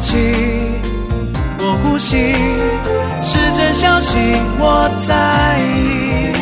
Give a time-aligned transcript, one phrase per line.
[0.00, 0.16] 气，
[1.58, 2.34] 我呼吸，
[3.22, 4.16] 是真相信
[4.58, 6.32] 我在意，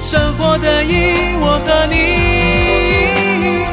[0.00, 3.64] 生活的意义我和你，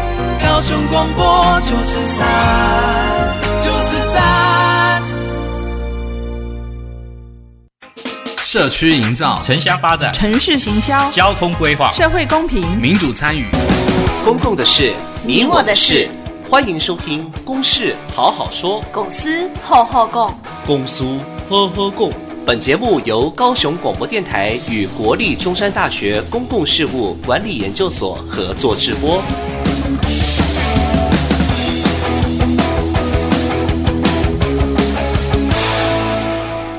[0.46, 2.28] 高雄广播九四三，
[3.62, 5.01] 九四三。
[8.44, 13.46] 社区营造、城乡发展、城市行销、交通规划、社会公平、民主参与、
[14.24, 14.94] 公共的事、
[15.24, 16.09] 你我的事。
[16.50, 21.04] 欢迎收听《公事好好说》，公司好好讲，公司
[21.50, 22.10] 呵呵共。
[22.46, 29.22] 本节目由高雄广播电台与国立中山大学公共事务管理研究所合作直播。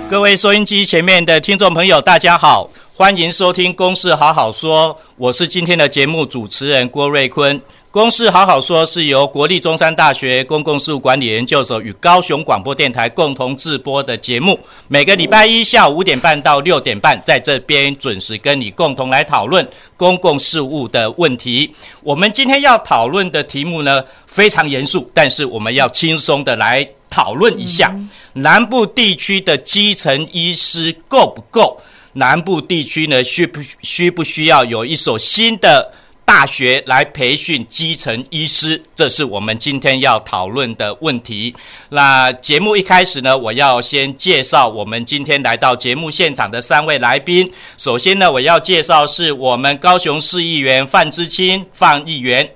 [0.09, 7.61] 各位收音机前面的听众朋友，大家好，欢迎收听《公事好好说》，我是今天的节目主持人郭瑞坤。
[7.99, 21.75] 公事好好说是由国立中山大学公共事务管理研究所与高雄广播电台共同制播的节目，每个礼拜一下午五点半到六点半，在这边准时跟你共同来讨论公共事务的问题。
[22.05, 27.93] 我们今天要讨论的题目呢，非常严肃，但是我们要轻松的来讨论一下，
[28.35, 31.77] 南部地区的基层医师够不够？
[32.13, 35.93] 南部地区呢，需不需不需要有一所新的
[36.29, 41.55] 大学来培训基层医师，这是我们今天要讨论的问题。
[41.89, 47.51] 那节目一开始呢，我要先介绍我们今天来到节目现场的三位来宾。
[47.79, 52.47] 首先呢，我要介绍是我们高雄市议员范之清，范议员。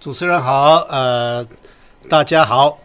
[0.00, 1.46] 主持人好，呃，
[2.10, 2.76] 大家好。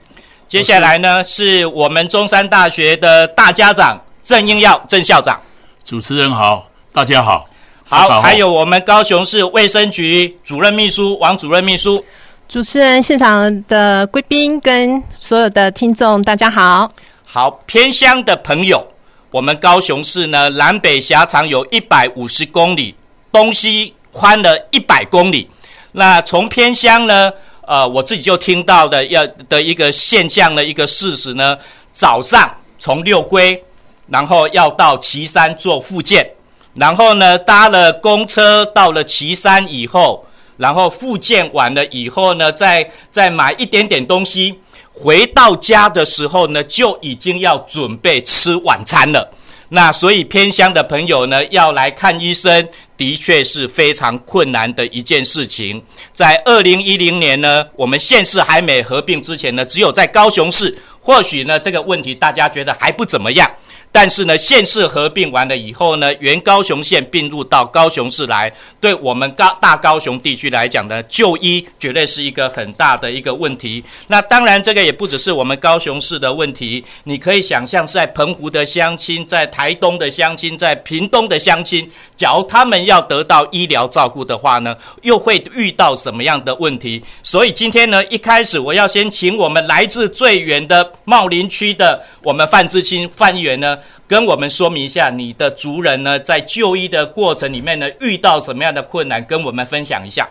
[0.48, 5.42] 接下来呢，是我们中山大学的大家长郑英耀郑校长。
[5.84, 7.50] 主持人好，大家好。
[7.96, 12.04] 好，还有我们高雄市卫生局主任秘书王主任秘书，
[12.50, 16.92] 主持人现场的贵宾跟所有的听众，大家好。
[17.24, 18.84] 好，偏乡的朋友，
[19.30, 22.96] 我们高雄市呢，南北狭长有一百五十公里，
[23.32, 25.48] 东西宽了一百公里。
[25.92, 27.32] 那从偏乡呢，
[27.68, 31.56] 呃，我自己就听到的要的一个现象的一个事实呢，
[31.92, 33.64] 早上从六龟，
[34.08, 36.28] 然后要到旗山做复健。
[36.76, 40.26] 然后呢，搭了公车到了旗山以后，
[40.58, 44.60] 然后复健完了以后呢，再再买一点点东西，
[44.92, 49.32] 回到家的时候呢，就已经要准备吃晚餐了。
[49.70, 55.84] 那所以偏乡的朋友呢，要来看医生，的确是非常困难的一件事情。
[56.12, 63.50] 在二零一零年呢，我们县市还没合并之前呢，只有在高雄市，或许呢这个问题大家觉得还不怎么样。
[63.96, 73.84] 但是呢，县市合并完了以后呢，原高雄县并入到高雄市来，对我们高大高雄地区来讲呢，就医绝对是一个很大的一个问题。
[74.08, 76.84] 那当然，这个也不只是我们高雄市的问题。
[77.04, 87.00] 你可以想象，在澎湖的乡亲，在台东的乡亲，在屏东的乡亲，假如他们要得到医疗照顾的话呢，又会遇到什么样的问题？
[87.22, 93.78] 所以今天呢，一开始我要先请我们来自最远的茂林区的我们范志清范议员呢。
[94.14, 100.30] 跟我们说明一下，你的族人呢，在就医的过程里面呢，遇到什么样的困难，跟我们分享一下。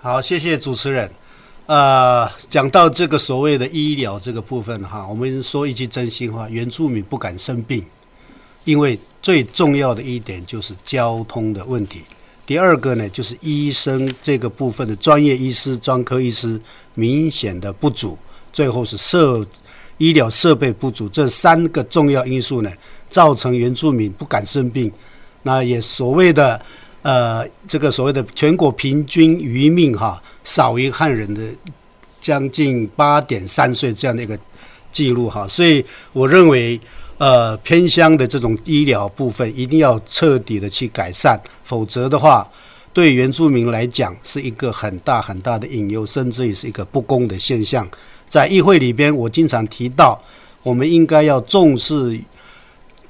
[0.00, 1.08] 好，谢谢主持人。
[1.66, 7.86] 呃，讲到这个所谓的医疗这个部分哈，我们说一句真心话，原住民不敢生病，
[8.64, 12.00] 因为最重要的一点就是交通的问题。
[12.44, 16.60] 第二个呢，就是医生这个部分的专业医师、专科医师
[16.94, 18.18] 明显的不足。
[18.52, 19.46] 最后是设
[19.98, 22.72] 医疗设备不足，这三个重要因素呢，
[23.10, 24.90] 造成原住民不敢生病，
[25.42, 26.58] 那也所谓的
[27.02, 31.42] 呃，这个所谓的全国平均余命哈，少于汉人的
[32.20, 34.38] 将近八点三岁这样的一个
[34.92, 36.78] 记录哈，所以我认为
[37.18, 42.46] 呃，偏乡的这种医疗部分一定要彻底的去改善，否则的话，
[42.92, 47.88] 对原住民来讲是一个很大很大的隐忧，甚至也是一个不公的现象。
[48.26, 50.18] 在议会里边，我经常提到，
[50.62, 52.20] 我们应该要重视。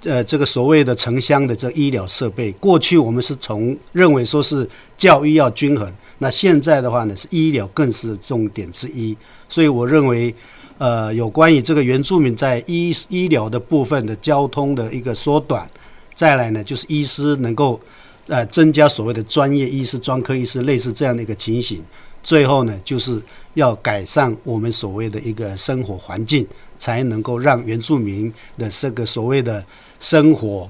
[0.02, 4.66] 呃，这个所谓的城乡的这医疗设备，过去我们是从认为说是
[4.96, 9.14] 教育要均衡，那现在的话呢，是医疗更是重点之一。
[9.46, 10.34] 所以我认为，
[10.78, 15.68] 呃，有关于这个原住民在医医疗的部分的交通的一个缩短，
[16.14, 17.78] 再来呢，就是医师能够
[18.26, 21.82] 呃增加所谓的专业医师、专科医师，类似这样的一个情形。
[22.22, 23.20] 最后呢，就是
[23.52, 26.46] 要改善我们所谓的一个生活环境，
[26.78, 29.62] 才能够让原住民的这个所谓的。
[30.00, 30.68] 生活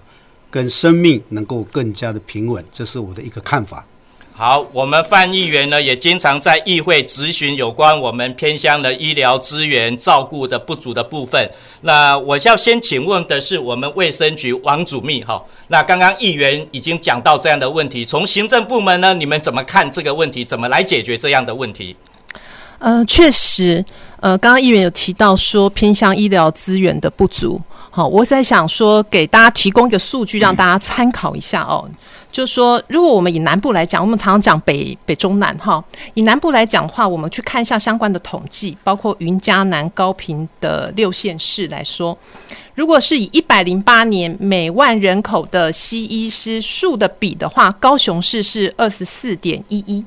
[0.50, 3.86] 跟生命能够更加的平稳，这是我的一个看法。
[4.32, 11.50] 好，我们范议员呢也经常在议会咨询有关我们偏乡的医疗资源照顾的不足的部分。
[11.82, 15.42] 那我要先请问的是我们卫生局王主秘哈。
[15.68, 20.42] 那刚刚议员已经讲到这样的问题，从行政部门呢，你们怎么看这个问题？
[20.42, 21.94] 怎么来解决这样的问题？
[22.78, 23.84] 呃，确实，
[24.20, 27.60] 呃，刚刚议员有提到说偏乡医疗资源的不足。
[27.92, 31.88] 好，我在想说给大家提供一个数据，让大家参考一下哦。
[32.30, 35.82] 就是说，如果我们以南部来讲，我们常常讲北北中南哈。
[36.14, 42.16] 以南部来讲的话，我们去看一下相关的统计，包括云嘉南、高屏的六县市来说，
[42.76, 50.04] 如果是以一百零八年每万人口的西医师数的比的话，高雄市是二十四点一一，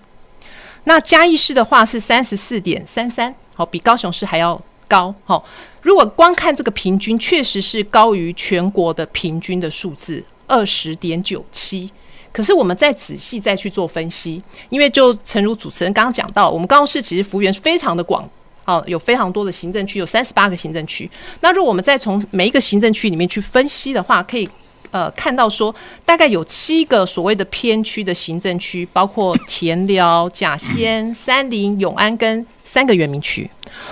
[0.86, 5.14] 那嘉义市的话是三十四点三三，好，比高雄市还要高。
[5.26, 5.44] 好，
[5.84, 11.92] 如果光看这个平均，确实是高于全国的平均的数字二十点九七。
[12.32, 18.28] 可是我们再仔细再去做分析，因为就诚如主持人刚刚讲到，我们高雄市其实幅员是非常的广，
[18.66, 21.08] 哦，有非常多的行政区，有三十八个行政区。
[21.42, 24.50] 那如果我们再从每一个行政区里面去分析的话，可以
[24.90, 25.76] 呃看到说，
[26.06, 33.48] 大概有七个所谓的偏区的行政区，包括田寮、甲仙、三林、永安跟三个原民区。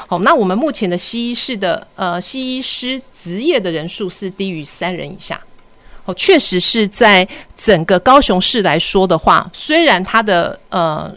[0.08, 5.40] 好，那我们目前的西医室的呃西医师执业的人数是低于三人以下。
[6.06, 11.14] 哦，确实是在整个高雄市来说的话，虽然它的呃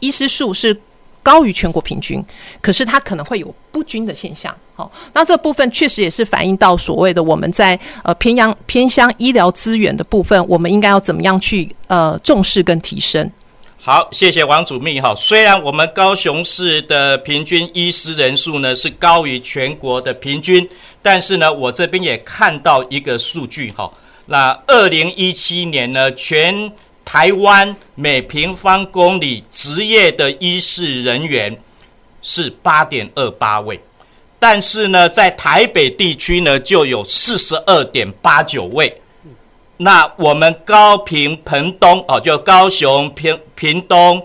[0.00, 0.74] 医师数是
[1.22, 2.24] 高于全国平均，
[2.62, 4.54] 可是它可能会有不均的现象。
[4.74, 13.30] 好、哦，那这部分确实也是反映到所谓的我们在呃偏央偏乡医疗资源的部分，我们应该要怎么样去呃重视跟提升。
[13.80, 15.14] 好，谢谢王主秘哈。
[15.14, 20.68] 虽然我们高雄市的平均医师人数呢是高于全国的平均，
[21.00, 23.90] 但是呢，我这边也看到一个数据哈。
[24.26, 26.70] 那二零一七年呢，全
[27.04, 31.56] 台湾每平方公里执业的医师人员
[32.20, 33.80] 是八点二八位，
[34.40, 39.00] 但是呢，在台北地区呢就有四十二点八九位。
[39.78, 44.20] 那我们高屏澎东哦，就高雄屏屏东、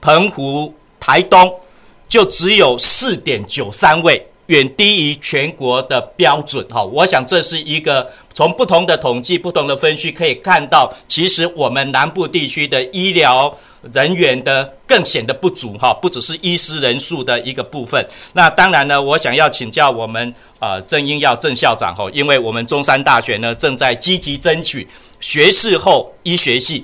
[0.00, 1.60] 澎湖、台东，
[2.08, 6.82] 就只有四点九三位，远低于全国的标准哈。
[6.82, 13.56] 我想这是一个从不同的统计、不同的分析可以看到，其实我们南部地区的医疗
[13.94, 18.06] 人员的更显得不足哈，不只是医师人数的一个部分。
[18.34, 20.34] 那当然呢，我想要请教我们。
[20.58, 24.88] 呃，郑英耀郑校长哈，因为我们中山大学呢正在积极争取
[25.20, 26.82] 学士后医学系。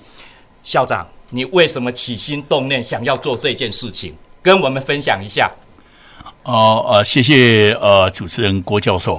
[0.63, 4.15] 校长，你为什么起心动念想要做这件事情？
[4.43, 5.51] 跟我们分享一下。
[6.43, 9.19] 哦呃，谢谢呃主持人郭教授。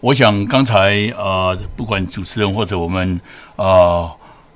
[0.00, 3.20] 我想刚才呃不管主持人或者我们
[3.56, 4.10] 呃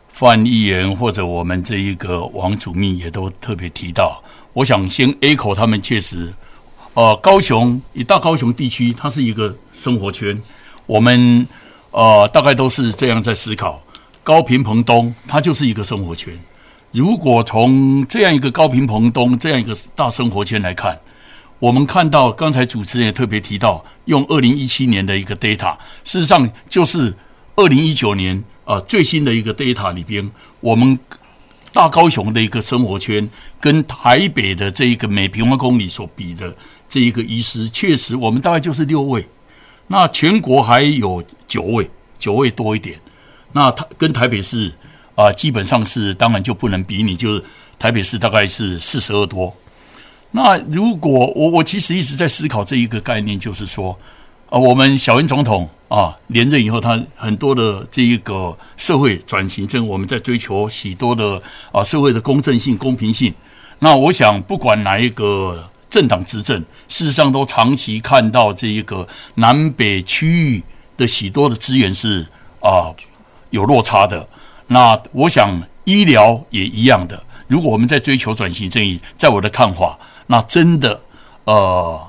[0.08, 4.22] 范议员或者我们这一个王主秘也都特别提到，
[4.54, 6.32] 我想先 echo 他们确实。
[6.94, 10.40] 呃，高雄以大高雄地区，它是一个生活圈。
[10.86, 11.46] 我们
[11.90, 13.82] 呃大概都是这样在思考。
[14.22, 16.32] 高屏澎东，它就是一个生活圈。
[16.92, 20.98] 如果从这样一个高屏澎东这样一个大生活圈来看，
[21.58, 27.14] 我们看到刚才主持人也特别提到，用二零一七年的一个 data，事实上就是
[27.56, 30.30] 二零一九年、呃、最新的一个 data 里边，
[30.60, 30.98] 我们
[31.72, 33.28] 大高雄的一个生活圈
[33.60, 36.54] 跟台北的这一个每平方公里所比的。
[36.86, 39.26] 这一个医师确实，我们大概就是六位，
[39.88, 42.96] 那全国还有九位，九位多一点。
[43.52, 44.72] 那他跟台北市
[45.16, 47.44] 啊、基本上是当然就不能比拟，就是
[47.78, 49.52] 台北市大概是四十二多。
[50.36, 53.96] 那如果我我其实一直在思考这一个概念，就是说，
[54.50, 63.32] 呃，我们小英总统啊连任以后，他很多的这一个社会转型正，我们在追求许多的啊社会的公正性、公平性。
[63.78, 65.70] 那我想，不管哪一个。
[65.94, 70.60] 政党执政，事实上都长期看到这一个南北区域
[70.96, 72.26] 的许多的资源是
[72.58, 72.90] 啊、
[73.50, 74.28] 有落差的。
[74.66, 77.22] 那我想医疗也一样的。
[77.46, 81.00] 如果我们在追求转型正义，在我的看法，那真的
[81.44, 82.00] 呃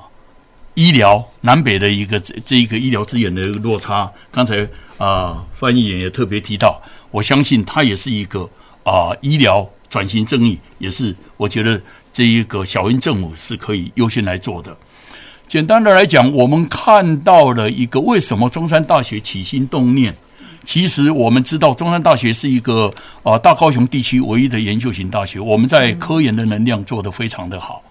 [0.74, 4.62] 医疗南北的一个这这一个医疗资源的一个落差，刚才
[4.98, 6.80] 啊、呃、范议员也特别提到，
[7.10, 8.48] 我相信它也是一个
[8.84, 11.80] 啊、医疗转型正义，也是我觉得。
[12.16, 14.74] 这一个小英政府是可以优先来做的。
[15.46, 20.16] 简单的来讲，我们看到了一个为什么中山大学起心动念。
[20.64, 22.90] 其实我们知道，中山大学是一个
[23.22, 27.82] 啊大高雄地区唯一的研究型大学，我们在科研的能量做得非常的好。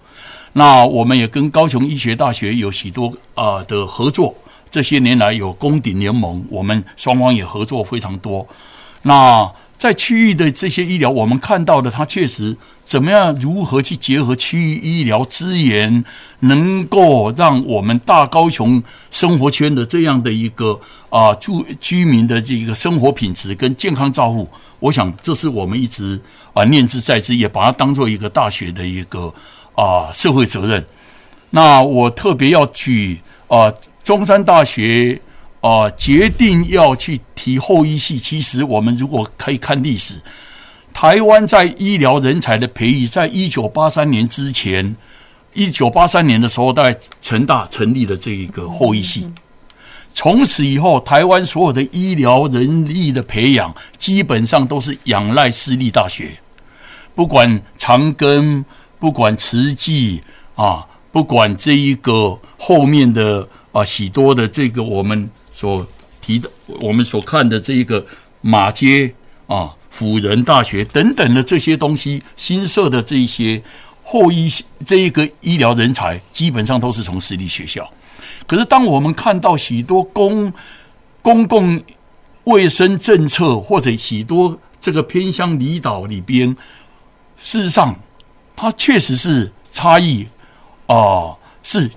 [0.58, 4.34] 那我们也跟高雄医学大学有许多啊的合作，
[4.70, 8.46] 这些年来有公鼎联盟，我们双方也合作非常多。
[9.02, 9.46] 那
[9.76, 16.02] 在区域的这些医疗，我们看到的，它确实怎么样，如何去结合区域医疗资源，
[16.40, 24.48] 能够让我们大高雄生活圈的这样的一个啊住居民的这个生活品质跟健康照护，
[24.78, 26.18] 我想这是我们一直
[26.54, 29.30] 啊念兹在兹，也把它当做一个大学的一个
[29.76, 30.84] 啊社会责任。
[31.50, 35.20] 那我特别要举啊中山大学。
[35.62, 38.20] 啊，决定要去提后医系。
[38.20, 40.14] 其实我们如果可以看历史，
[40.92, 44.94] 台湾在医疗人才的培育，在一九八三年之前，
[45.54, 49.28] 一九八三年的时候，在成大成立了这一个后医系。
[50.14, 56.30] 从此以后，台湾所有的医疗人力的培养，基本上都是仰赖私立大学，
[57.16, 58.62] 不管长庚，
[58.98, 60.22] 不管慈济
[60.54, 65.30] 啊，不管这一个后面的啊许多的这个我们。
[65.58, 65.86] 所
[66.20, 66.50] 提的，
[66.82, 68.04] 我们所看的这一个
[68.42, 69.10] 马街
[69.46, 73.62] 啊、辅仁大学等等的这些东西，新设的这一些
[74.02, 74.52] 后医
[74.84, 77.90] 这一个医疗人才，基本上都是从私立学校。
[78.46, 80.52] 可是，当我们看到许多公
[81.22, 81.82] 公共
[82.44, 86.54] 卫生政策或者许多这个偏乡离岛里边，
[87.38, 87.98] 事实上，
[88.56, 90.26] 它确实是差异
[90.86, 91.90] 啊、呃，是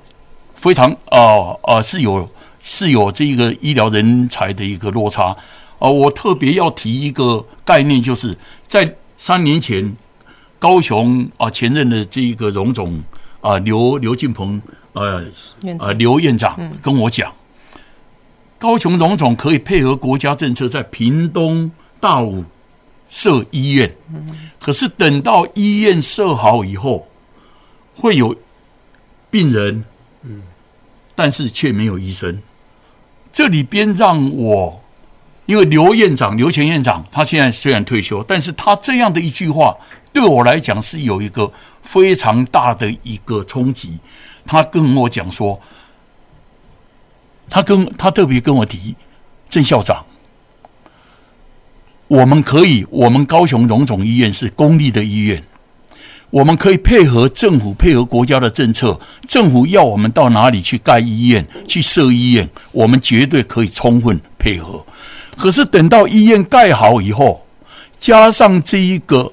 [0.54, 2.30] 非常啊啊、呃呃、是有。
[2.62, 5.36] 是有这个医疗人才的一个落差，
[5.80, 8.38] 呃，我特别要提一个概念，就是
[8.68, 9.96] 在三年前，
[10.60, 13.01] 高雄啊前任的这一个荣总
[13.42, 14.62] 啊刘刘进鹏
[14.94, 15.25] 呃
[15.80, 17.34] 呃刘院长跟我讲，
[18.60, 22.44] 高雄荣总可以配合国家政策在屏东大武
[23.10, 23.92] 设医院，
[24.60, 27.08] 可是等到医院设好以后，
[27.96, 28.36] 会有
[29.32, 29.84] 病人，
[30.24, 30.44] 嗯
[31.16, 32.42] 但是却没有医生。
[33.32, 34.82] 这里边让我，
[35.46, 39.78] 因为刘院长、刘前院长，他现在虽然退休，但是他这样的一句话，
[40.12, 41.51] 对我来讲是有一个
[41.82, 44.00] 非常大的一个冲击。
[44.46, 45.62] 他跟我讲说，
[47.50, 48.96] 他跟他特别跟我提，
[49.48, 50.06] 郑校长，
[52.10, 55.44] 我们可以，我们高雄荣总医院是公立的医院。
[56.32, 59.00] 我们可以配合政府，配合国家的政策。
[59.28, 64.84] 政府要我们到哪里去盖医院、去设医院，我们绝对可以充分配合。
[65.38, 67.46] 可是等到医院盖好以后，
[68.00, 69.32] 加上这一个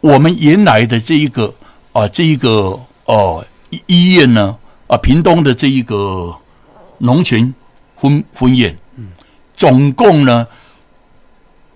[0.00, 1.52] 我们原来的这一个
[1.92, 6.32] 啊，这一个哦、呃、医院呢啊，屏东的这一个
[6.98, 7.52] 龙泉
[7.96, 8.76] 分分院，
[9.56, 10.46] 总共呢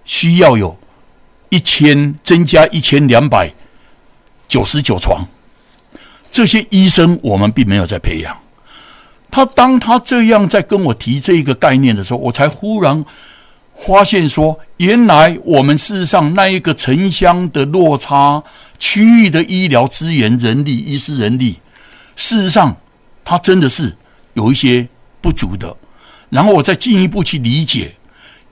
[0.04, 0.78] 需要有
[1.48, 3.52] 一千增加一千两百。
[4.46, 5.26] 九十九床，
[6.30, 8.36] 这些医生我们并没有在培养。
[9.30, 13.04] 他当他这样在跟我提这一个概念的时候，我才忽然
[13.74, 18.40] 发现说，原来我们事实上那一个城乡的落差、
[18.78, 21.58] 区域的医疗资源、人力、医师人力，
[22.14, 22.76] 事实上
[23.24, 23.96] 它真的是
[24.34, 24.86] 有一些
[25.20, 25.74] 不足的。
[26.28, 27.96] 然后我再进一步去理解，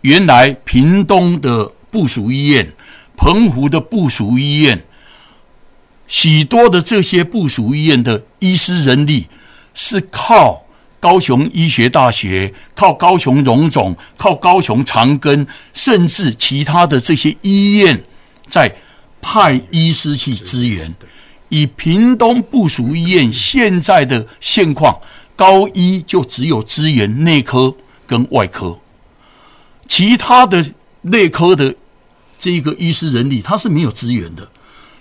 [0.02, 2.72] 原来屏东的部署医院、
[3.16, 4.84] 澎湖的部署医院。
[6.06, 9.26] 许多的这些部署医院的医师人力
[9.74, 10.66] 是靠
[11.00, 18.02] 高雄医学大学、靠高雄荣总、靠高雄长庚，甚至其他的这些医院
[18.46, 18.74] 在
[19.22, 20.94] 派医师去支援。
[21.48, 25.00] 以屏东部署医院现在的现况，
[25.36, 27.74] 高一就只有支援内科
[28.06, 28.78] 跟外科，
[29.94, 30.64] 其他的
[31.02, 31.74] 内科的
[32.38, 34.48] 这个医师人力，他是没有资源的。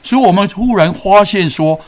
[0.04, 1.80] 所以，我们忽然发现说，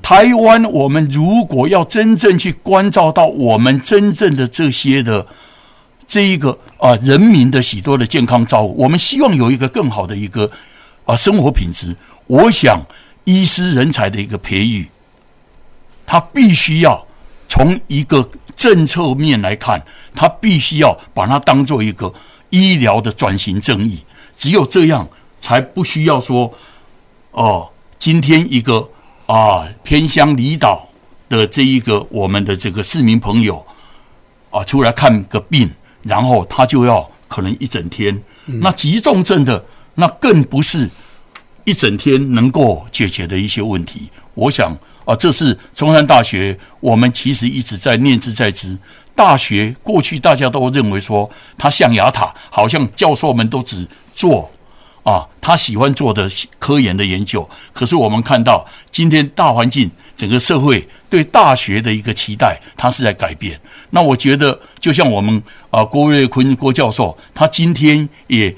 [0.00, 5.26] 台湾，我们如果要真正去关照到我们真正的这些的
[6.06, 10.48] 这一个啊人民的许多的健康照顾，我们希望有一个更好的一个
[11.06, 11.96] 啊生活品质。
[12.28, 12.80] 我想，
[13.24, 14.86] 医师人才的一个培育，
[16.06, 17.04] 他必须要
[17.48, 19.84] 从一个政策面来看，
[20.14, 22.14] 他必须要把它当做一个
[22.54, 23.98] 医疗的转型正义。
[24.36, 25.08] 只有这样，
[25.40, 26.52] 才不需要说。
[27.32, 27.68] 哦，
[27.98, 28.88] 今天一个
[29.26, 30.88] 啊偏乡离岛
[31.28, 33.64] 的这一个我们的这个市民朋友
[34.50, 35.68] 啊出来看个病，
[36.04, 38.14] 然后他就要可能一整天。
[38.46, 40.88] 嗯、那急重症的那更不是
[41.64, 44.08] 一整天能够解决的一些问题。
[44.34, 48.78] 我想啊，这是中山大学，我们其实一直在念之在兹。
[49.14, 54.50] 大学过去大家都认为说它象牙塔，好像教授们都只做。
[55.04, 63.60] 啊，他喜欢做的科研的研究，可是我们看到今天大环境，整个社会对大学的一个期待，它是在改变。
[63.90, 68.56] 那我觉得，就像我们啊郭瑞坤郭教授，他今天也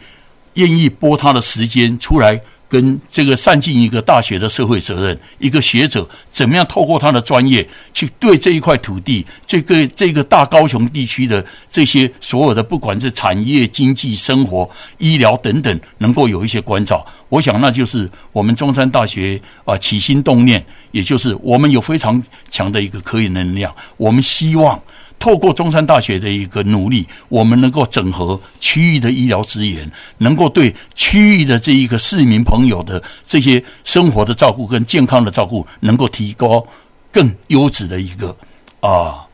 [0.55, 2.41] 愿意拨他的时间出来。
[2.69, 14.69] 跟这个善尽一个大学的社会责任，一个学者怎么样透过他的专业去对这一块土地、这个这个大高雄地区的这些所有的不管是产业、经济、生活、
[14.99, 17.07] 医疗等等，能够有一些关照。
[17.29, 24.81] 我想那就是我们中山大学啊起心动念，也就是我们有非常强的一个科研能量，我们希望。
[25.19, 36.65] 透过中山大学的一个努力，我们能够整合区域的医疗资源，能够对区域的这一个市民朋友的这些生活的照顾跟健康的照顾，能够提高
[37.11, 38.37] 更优质的一个
[38.81, 39.27] 啊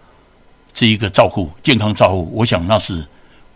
[0.73, 2.31] 这一个照顾健康照顾。
[2.33, 3.05] 我想那是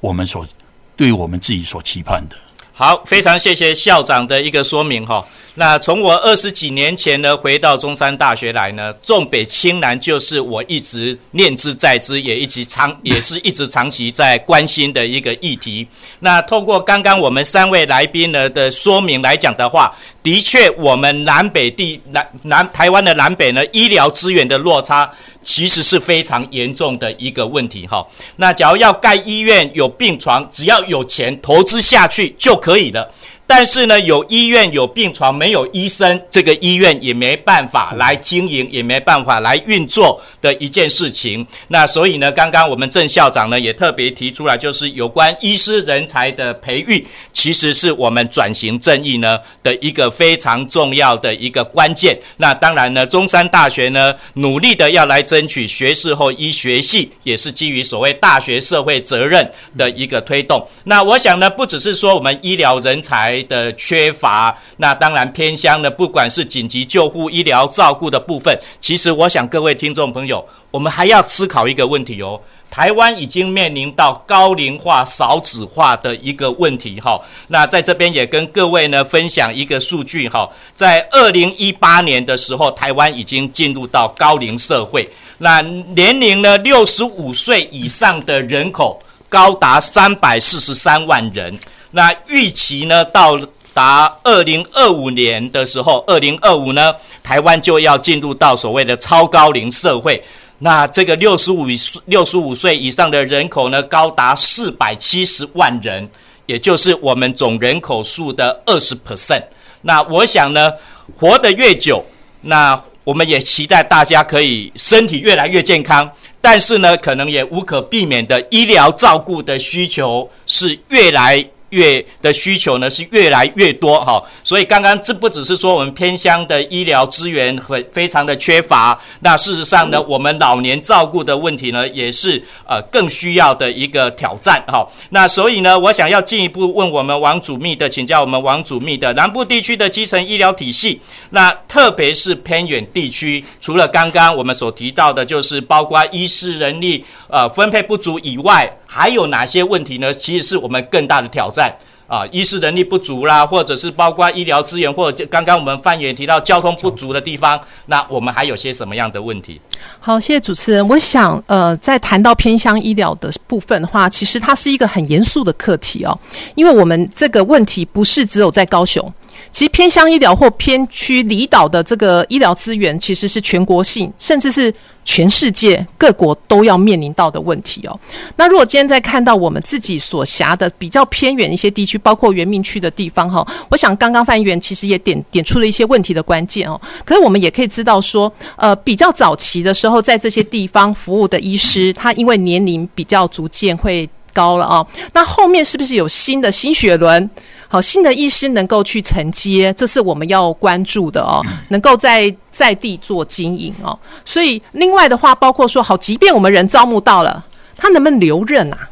[0.00, 0.46] 我们所
[0.94, 2.36] 对我们自己所期盼的。
[2.78, 5.24] 好，非常谢谢校长的一个说明哈。
[5.54, 15.88] 那从我二十几年前呢，回到中山大学来呢，重北轻南就是我一直念之在之，也一直长 也是一直长期在关心的一个议题。
[16.20, 25.10] 那透过刚刚我们三位来宾呢的说明来讲的话，的确我们南北地南南台湾的南北呢，医疗资源的落差
[25.46, 28.04] 其实是非常严重的一个问题哈。
[28.34, 33.08] 那假如要盖医院有病床，只要有钱投资下去就可以了。
[33.48, 41.46] 但是呢，有医院有病床，没有医生，这个医院也没办法来经营，也没办法来运作的一件事情。
[41.68, 52.18] 那所以呢，刚刚我们郑校长呢也特别提出来，就是有关医师人才的培育，其实是我们转型正义呢的一个非常重要的一个关键。
[52.38, 59.48] 那当然呢，中山大学呢努力的要来争取学士后医学系，也是基于所谓大学社会责任
[59.78, 60.66] 的一个推动。
[60.82, 63.35] 那我想呢，不只是说我们医疗人才。
[63.44, 72.40] 的缺乏，那当然偏乡的，不管是紧急救护、医疗照顾的部分，其实我想各位听众朋友，我们还要思考一个问题哦。
[72.68, 77.18] 台湾已经面临到高龄化、少子化的一个问题哈。
[77.46, 91.56] 那在这边也跟各位呢分享一个数据哈，在二零一八年的时候，台湾已经进入到高龄社会，那年龄呢六十五岁以上的人口高达三百四十三万人。
[91.92, 93.38] 那预期呢，到
[93.72, 100.22] 达二零二五年的时候，二零二五呢，台湾就要进入到所谓的超高龄社会。
[100.58, 101.66] 那这个六十五
[102.06, 106.08] 六十五岁以上的人口呢，高达四百七十万人，
[106.46, 109.42] 也就是我们总人口数的二十 percent。
[109.82, 110.72] 那我想呢，
[111.18, 112.02] 活得越久，
[112.40, 116.10] 那我们也期待大家可以身体越来越健康。
[116.40, 121.46] 但是呢，可能也无可避免的，医疗照顾的需求是越来。
[121.70, 134.86] 越的需求呢是越来越多哈，所以刚刚这不只是说我们偏乡的医疗资源很非常的缺乏，那事实上呢，我们老年照顾的问题呢也是呃更需要的一个挑战哈。
[135.10, 141.00] 那所以呢，我想要进一步问我们王主秘的，请教我们王主秘的南部地区的基层医疗体系，
[141.30, 148.72] 那特别是偏远地区，除了刚刚我们所提到的，就是包括医师人力呃分配不足以外。
[148.88, 150.14] 还有哪些问题呢？
[150.14, 151.74] 其实是我们更大的挑战在
[152.06, 159.60] 啊，医师能力不足啦，或者是包括医疗资源，或者刚刚我们范远提到交通不足的地方，那我们还有些什么样的问题？
[159.98, 160.86] 好，谢谢主持人。
[160.86, 166.16] 我想，呃，在谈到偏乡医疗的部分的话，其实它是一个很严肃的课题哦，
[166.54, 169.12] 因为我们这个问题不是只有在高雄。
[169.56, 174.70] 其实偏乡医疗或偏区离岛的这个医疗资源，其实是全国性，甚至是
[175.02, 177.98] 全世界各国都要面临到的问题哦。
[178.36, 186.78] 那如果今天在看到我们自己所辖的比较偏远一些地区，包括原民区的地方哈，我想刚刚范员其实也点点出了一些问题的关键哦。
[187.02, 194.86] 可是我们也可以知道说，呃，比较早期的时候，在这些地方服务的医师，他因为年龄比较逐渐会高了哦。
[195.14, 197.30] 那后面是不是有新的新血轮？
[197.68, 201.42] 好，新的医师能够去承接，这是我们要关注的哦。
[201.70, 207.44] 能够在在地做经营哦，所以另外的话，包括说，好，即便我们人招募到了，
[207.76, 208.88] 他能不能留任啊？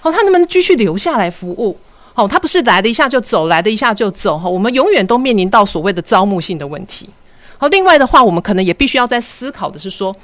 [0.00, 1.76] 好，他能不能继续留下来服务？
[2.12, 4.48] 好，他不是来的一下就走，来的一下就走哈。
[4.48, 7.10] 我们永远都面临到所谓的招募性的问题。
[7.58, 10.14] 好，另外的话，我们可能也必须要在思考的是说，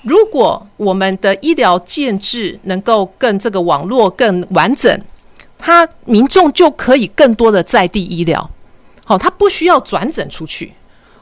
[0.00, 4.98] 如果我们的医疗建制能够更这个网络更完整。
[5.58, 8.48] 他民众就可以更多的在地医疗，
[9.04, 10.72] 好，他不需要转诊出去，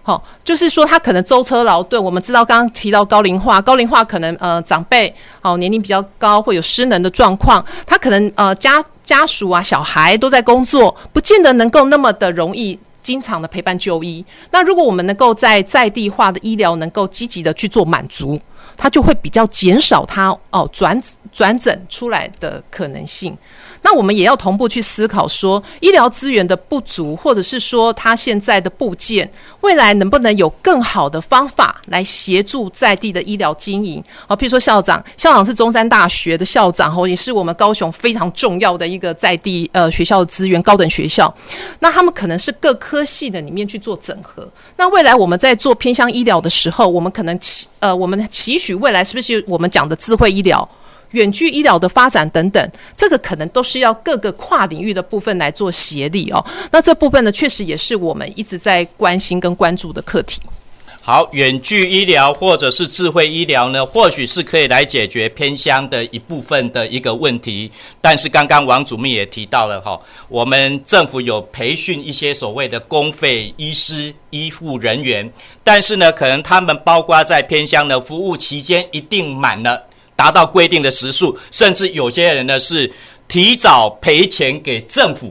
[0.02, 2.02] 好，就是说他可能舟车劳顿。
[2.02, 14.24] 我们知道刚刚提到高龄化，高龄化可能呃长辈哦年龄比较高，会有失能的状况，他可能呃家家属啊小孩都在工作，不见得能够那么的容易经常的陪伴就医。
[14.50, 18.40] 那如果我们能够在在地化的医疗能够积极的去做满足，
[18.76, 21.00] 它就会比较减少它哦转
[21.32, 23.36] 转诊出来的可能性。
[23.82, 29.30] 那我们也要同步去思考说，医疗资源的不足，或者是说它现在的部件，
[29.64, 34.04] 未来能不能有更好的方法来协助在地的医疗经营？
[34.26, 41.34] 好，譬如说校长，校长是中山大学的校长，吼，也是我们高雄非常重要的一个在地呃学校的资源高等学校。
[41.80, 44.46] 那他们可能是各科系的里面去做整合。
[44.76, 50.68] 那未来我们在做偏向医疗的时候，我们可能期呃，我们期许未来是不是我们讲的智慧医疗？
[51.14, 56.44] 远距医疗的发展等等，这个可能都是要各个跨领域的部分来做协力哦。
[56.70, 60.40] 那这部分呢，确实也是我们一直在关心跟关注的课题。
[61.06, 67.70] 好，远距医疗或者是智慧医疗呢，或许是可以来解决偏乡的一部分的一个问题。
[68.00, 70.00] 但是刚刚王主秘也提到了哈，
[70.30, 75.30] 我们政府有培训一些所谓的公费医师、医护人员，
[75.62, 79.82] 但是呢，可能他们包括在偏乡的服务期间一定满了。
[80.24, 82.90] 达到规定的时数，甚至有些人呢是
[83.28, 85.30] 提早赔钱给政府，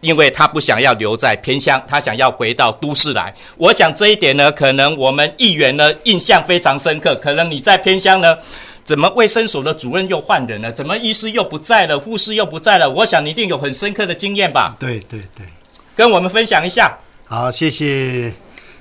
[0.00, 3.32] 因为他不想要留在偏乡，他想要回到都市来。
[3.56, 7.14] 我想这一点呢，可能我们议员呢印象非常深刻。
[7.22, 8.36] 可能你在偏乡呢，
[8.82, 10.72] 怎么卫生所的主任又换人了？
[10.72, 11.96] 怎么医师又不在了？
[11.96, 12.90] 护士又不在了？
[12.90, 14.74] 我想你一定有很深刻的经验吧？
[14.80, 15.46] 对对对，
[15.94, 16.98] 跟我们分享一下。
[17.24, 18.34] 好，谢谢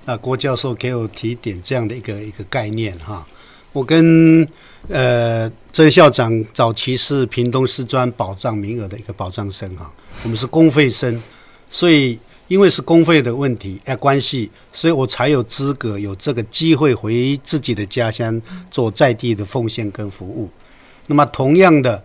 [0.05, 3.23] 啊郭教授给我提点这样的一个一个概念哈。
[3.71, 4.47] 我跟
[4.89, 9.89] 呃，曾校长早期是屏东师专保障名额的一个保障生哈，
[10.23, 11.21] 我们是公费生，
[11.69, 12.19] 所以
[12.49, 20.49] 因为是公费的问题哎关系，所以我才有资格有这个机会回自己的家乡做在地的奉献跟服务。
[21.07, 22.03] 那么同样的，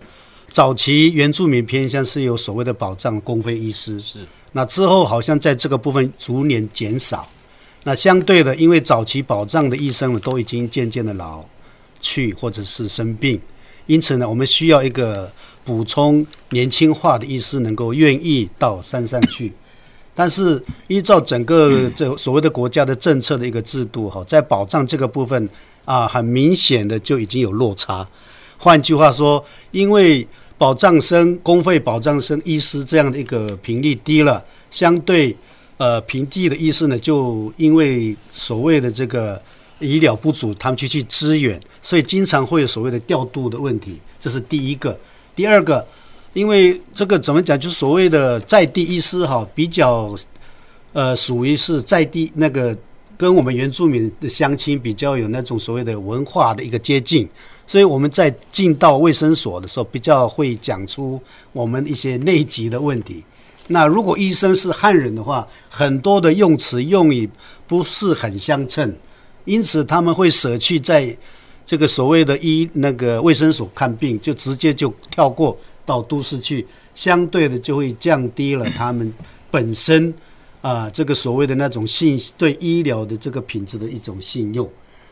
[0.52, 4.18] 早期原住民偏向是有所谓的保障公费医师，是
[4.52, 7.28] 那之后好像在这个部分逐年减少，
[7.82, 11.44] 那相对的，因为早期保障的医生呢都已经渐渐的老。
[12.00, 13.40] 去或者是生病，
[13.86, 15.30] 因此呢，我们需要一个
[15.64, 19.52] 补充年轻化的医师，能够愿意到山上去。
[20.14, 25.48] 但是依照整个这所谓的国家的政策的一个制度哈，在保障这个部分
[25.84, 28.06] 啊，很明显的就已经有落差。
[28.56, 35.36] 换句话说，因为保障生公费保障生医师这样的一个频率低了，相对
[35.76, 39.40] 呃平地的医师呢，就因为所谓的这个。
[39.80, 44.98] 医疗不足，他们就去支援，所以经常会有所谓的调度的问题，这是第一个。
[45.34, 45.86] 第二个，
[46.32, 50.16] 因为这个怎么讲，就是所谓的在地医师哈，比较
[50.92, 52.76] 呃属于是在地那个
[53.16, 57.28] 跟我们原住民的乡亲比较有那种所谓的文化的一个接近，
[57.66, 61.20] 所以我们在进到卫生所的时候，比较会讲出
[61.52, 63.22] 我们一些内急的问题。
[63.68, 67.28] 那如果医生是汉人的话，很多的用词用语
[67.66, 68.92] 不是很相称。
[69.48, 71.16] 因此，他们会舍去在
[71.64, 79.10] 这个所谓的医那个卫生所看病，就直接就跳过到都市去，相对的就会降低了他们
[79.50, 80.12] 本身
[80.60, 84.68] 啊这个所谓的那种信对医疗的这个品质的一种信用。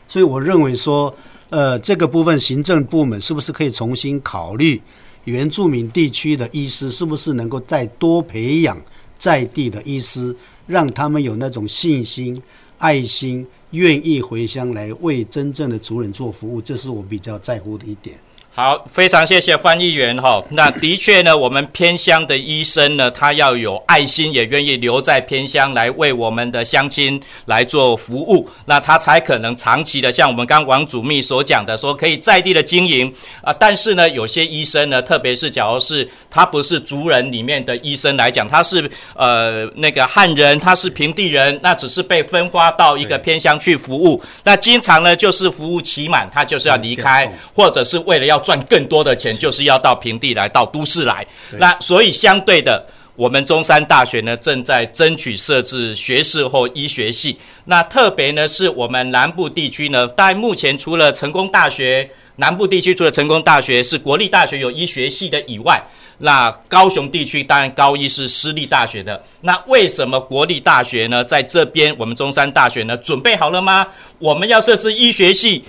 [0.07, 1.11] 所以，我认为说，
[1.49, 4.79] 呃，这个部分行政部门是不是可以重新考虑
[5.25, 8.79] 原住民地区的医师是不是能够再多培养
[9.17, 10.35] 在地的医师，
[10.67, 12.39] 让他们有那种信心、
[12.77, 13.43] 爱心。
[13.71, 18.17] 愿意回乡来为真正的族人做服务，这是我比较在乎的一点。
[18.59, 20.43] 好，非常谢谢翻译员哈。
[20.49, 33.53] 那的确呢，我们偏乡的医生呢，他要有爱心，也愿意留在偏乡来为我们的乡亲来做服务，那他才可能长期的像我们刚王主秘所讲的，说可以在地的经营啊。
[33.53, 48.43] 但是呢，有些医生呢，特别是假如是他不是族人里面的医生来讲，他是呃那个汉人，他是平地人，那只是被分发到一个偏乡去服务，那经常呢就是服务期满，他就是要离开，或者是为了要。
[48.47, 51.27] 赚更多的钱，就是要到平地来，到都市来。
[51.59, 52.81] 那所以相对的，
[53.17, 57.37] 我们中山大学呢正在争取设置学士后医学系。
[57.65, 65.83] 那特别呢是我们南部地区呢，在目前除了成功大学，南部地区除了成功大学是国立大学有医学系的以外，
[66.19, 69.21] 那高雄地区当然高一是私立大学的。
[69.41, 71.93] 那为什么国立大学呢在这边？
[71.97, 73.85] 我们中山大学呢准备好了吗？
[74.19, 75.65] 我们要设置医学系。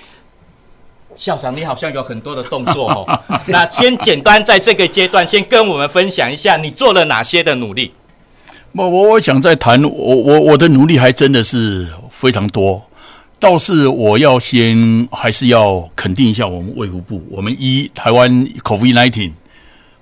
[1.18, 3.20] 校长，你好像有很多的动作哦。
[3.46, 7.92] 那先简单在这个阶段，先跟我们分享一下你做了哪些的努力。
[8.72, 12.80] 我我我想再谈，我我我的努力还真的是非常多。
[13.40, 18.30] 倒是我要先还是要肯定一下我们卫福部，我们医台湾
[18.62, 19.32] COVID-19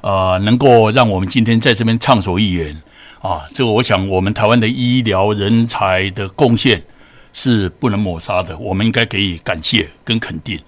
[0.00, 2.82] 啊，能够让我们今天在这边畅所欲言
[3.20, 6.82] 啊，这个我想我们台湾的医疗人才的贡献
[7.32, 10.58] 是不能抹杀的，我们应该给予感谢跟肯定。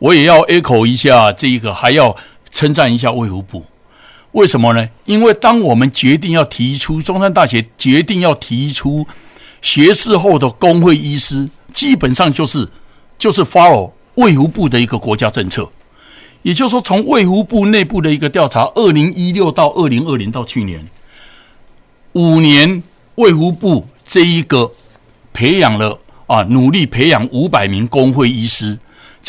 [0.00, 2.16] 我也要 echo 一下这一个，还要
[2.50, 3.64] 称赞一下卫福部。
[4.32, 4.88] 为什么呢？
[5.04, 9.06] 因为当我们决定要提出中山大学决定要提出
[9.60, 12.68] 学士后的公会医师，基本上就是
[13.18, 15.68] 就是 follow 卫福部的一个国家政策，
[16.42, 20.88] 也就是说，从卫福部内部的一个调查，二零一六到二零二零到去年
[22.12, 22.82] 五年，
[23.16, 24.72] 卫福部这一个
[25.34, 28.78] 培养了啊，努力培养五百名工会医师，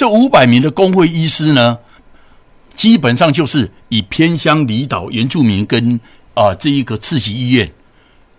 [0.01, 1.77] 这五百名的公会医师呢，
[2.73, 5.99] 基本上就是以偏乡离岛原住民跟
[6.33, 7.71] 啊这一个次级医院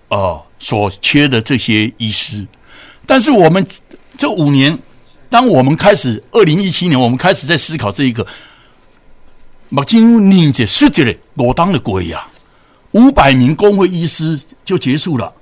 [0.09, 2.44] 啊所缺的这些医师，
[3.07, 3.64] 但是我们
[4.18, 4.77] 这五年，
[5.31, 8.27] 当我们开始二零一七年，我们开始在思考这一个，
[9.68, 12.27] 目前你这是这个我当的鬼呀，
[12.90, 15.33] 五百名公会医师就结束了，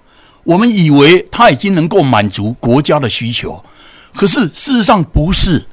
[0.45, 3.65] 我们以为他已经能够满足国家的需求，
[4.15, 5.65] 可是事实上不是。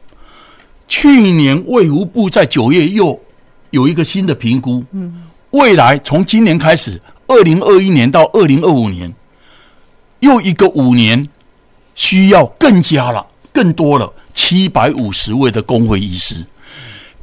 [0.88, 3.20] 去年卫福部在九月又
[3.72, 4.84] 有一个新的评估，
[5.52, 9.14] 未来从今年开始，二零二一年到二零二五年，
[10.20, 11.28] 又一个五年
[11.96, 16.46] 需要更加了，更多了七百五十位的公会医师，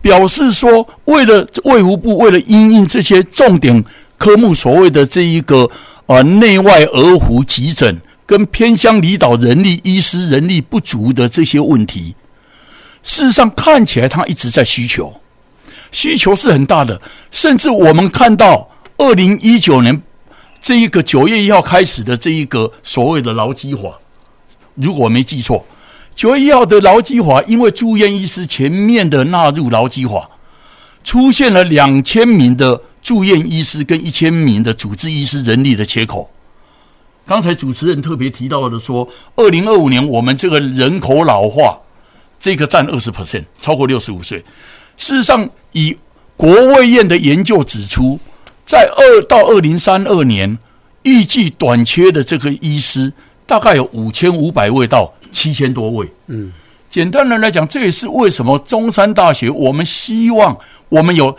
[0.03, 3.83] 表示说，为了卫福部为了因应这些重点
[4.19, 5.71] 科目，所谓的这一个
[6.07, 12.15] 呃内外儿福急诊跟偏乡离岛人力医师人力不足的这些问题。
[13.05, 15.13] 事实上，看起来他一直在需求，
[15.93, 17.01] 需求是很大的。
[17.31, 20.03] 甚至我们看到，二零一九年
[20.61, 23.99] 这一个九月一号开始的这一个所谓的劳基法，
[24.75, 25.67] 如果我没记错，
[26.17, 30.31] 九月一号的劳基法，因为住院医师全面的纳入劳基法，
[31.05, 36.31] 出现了两千名的住院医师跟一千名的主治医师人力的缺口。
[37.27, 41.81] 刚才主持人特别提到的说，二零二五年我们这个人口老化。
[42.45, 44.39] 这个占二十 percent，超过六十五岁。
[44.99, 45.97] 事实上，以
[46.37, 48.21] 国卫院的研究指出，
[48.67, 50.59] 在二到二零三二年，
[51.05, 53.11] 预计短缺的这个医师
[53.47, 56.07] 大概有五千五百位到七千多位。
[56.27, 56.53] 嗯，
[56.91, 60.55] 简单的来讲，这也是为什么中山大学我们希望
[60.91, 61.35] 我们有，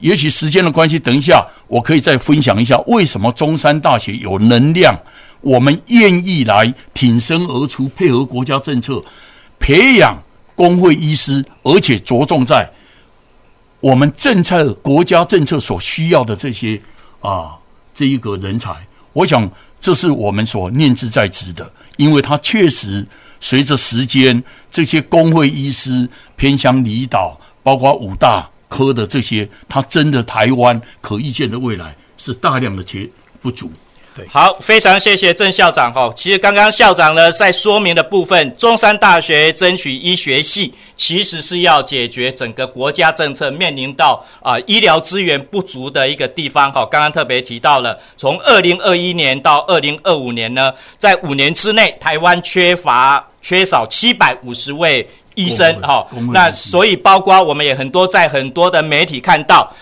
[0.00, 4.98] 也许时间的关系，等一下我可以再分享一下为什么中山大学有能量，
[5.40, 9.00] 我们愿意来挺身而出，配合国家政策
[9.60, 10.20] 培养。
[10.58, 12.68] 工会医师，而且着重在
[13.78, 16.80] 我们政策、国家政策所需要的这些
[17.20, 17.56] 啊，
[17.94, 18.74] 这一个人才，
[19.12, 23.06] 我想这是我们所念兹在兹的，因为他确实
[23.40, 33.08] 随着时间，这些工会医师偏乡离岛，包括五大科的这些，他真的台湾可预见的未来是大量的缺
[33.40, 33.70] 不足。
[34.28, 36.10] 好，非常谢谢郑校长哈。
[36.16, 46.86] 其实刚刚校长呢在说明的部分，中山大学争取医学系，其实是要解决整个国家政策面临到啊、呃、医疗资源不足的一个地方哈。
[46.90, 56.06] 刚刚特别提到了，从二零二一年到二零二五年呢，在五年之内，台湾缺乏缺少七百五十位医生哈。
[56.32, 59.72] 那所以包括我们也很多在很多的媒体看到，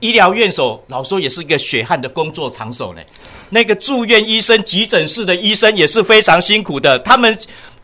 [0.00, 3.06] 医疗院所老说也是一个血汗的工作场所嘞。
[3.50, 6.98] 那个住院医生、急诊室的医生也是非常辛苦的。
[6.98, 7.36] 他们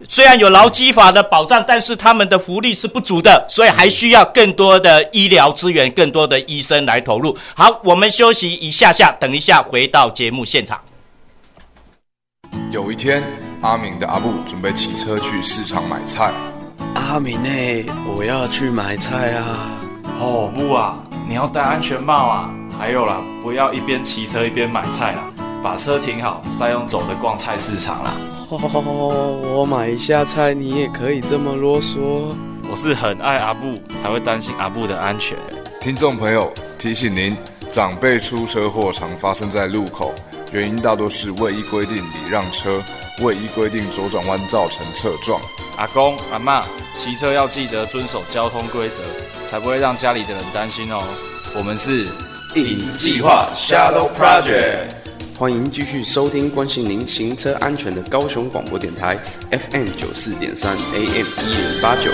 [0.09, 7.37] 虽然有劳基法的保障，但是他们的福利是不足的，所以还需要更多的医疗资源、更多的医生来投入。
[7.55, 10.81] 好，我们休息一下下，等一下回到节目现场。
[12.71, 13.23] 有一天，
[13.63, 16.33] 阿明的阿布准备骑车去市场买菜。
[16.95, 17.51] 阿明呢？
[18.07, 19.71] 我要去买菜啊！
[20.21, 22.51] 哦不啊，你要戴安全帽啊！
[22.79, 25.23] 还有啦，不要一边骑车一边买菜啦。
[25.63, 28.11] 把车停好，再用走的逛菜市场啦。
[28.51, 32.35] 哦，我买一下菜，你也可以这么啰嗦。
[32.71, 35.39] 我是很爱阿布，才会担心阿布的安全。
[35.81, 37.35] 听众朋友提醒您，
[37.71, 40.15] 长辈出车祸常发生在路口，
[40.53, 42.83] 原因大多是未依规定礼让车，
[43.23, 45.41] 未依规定左转弯造成侧撞。
[45.77, 46.65] 阿公阿妈，
[46.97, 49.03] 骑车要记得遵守交通规则，
[49.49, 51.03] 才不会让家里的人担心哦。
[51.57, 52.07] 我们是
[52.57, 54.89] 影子计划 Shadow Project。
[55.39, 59.19] 欢迎继续收听关心您行车安全的高雄广播电台
[59.51, 62.11] FM 九四点三 AM 一零八九。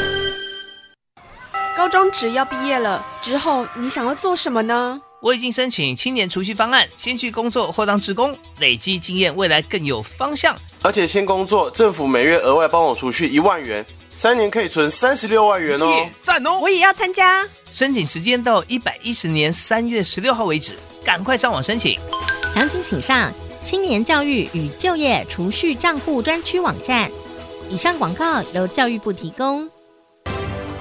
[1.77, 5.01] 高中职要毕业了之后，你想要做什么呢？
[5.21, 10.57] 我已经申请青年储蓄方案，先去工作或当职工，累积经验，未来更有方向。
[10.81, 16.09] 而且先工作，政府每月额外帮我储蓄一万元，三年可以存三十六万元哦！
[16.23, 16.59] 赞哦！
[16.59, 17.47] 我也要参加。
[17.71, 21.99] 申请时间到一百一十年三月十六号为止，赶快上网申请。
[22.55, 23.31] 详情请上
[23.63, 27.11] 青年教育与就业储蓄账户专区网站。
[27.69, 29.71] 以上广告由教育部提供。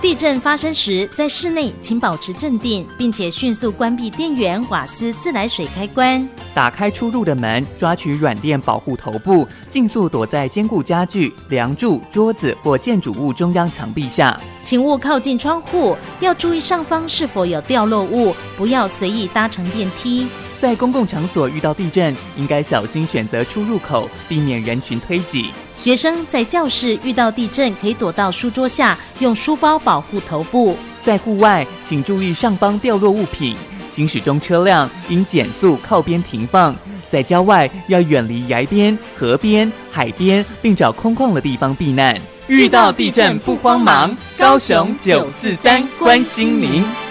[0.01, 6.25] 地震发生时，在室内请保持镇定，并且迅速关闭电源、瓦斯、自来水开关。
[6.53, 14.39] 打开出入的门，抓取软垫保护头部，尽速躲在坚固家具、梁柱、桌子或建筑物中央墙壁下。
[14.63, 20.29] 请勿靠近窗户，要注意上方是否有掉落物，不要随意搭乘电梯。
[20.62, 25.52] 在公共场所遇到地震，应该小心选择出入口，避免人群推挤。
[25.74, 30.78] 学生在教室遇到地震，可以躲到书桌下，用书包保护头部。
[31.02, 33.56] 在户外，请注意上方掉落物品。
[33.89, 36.76] 行驶中车辆应减速靠边停放。
[37.10, 42.15] 在郊外，要远离崖边、河边、海边，并找空旷的地方避难。
[42.50, 47.09] 遇到地震不慌忙，高雄九四三关心您。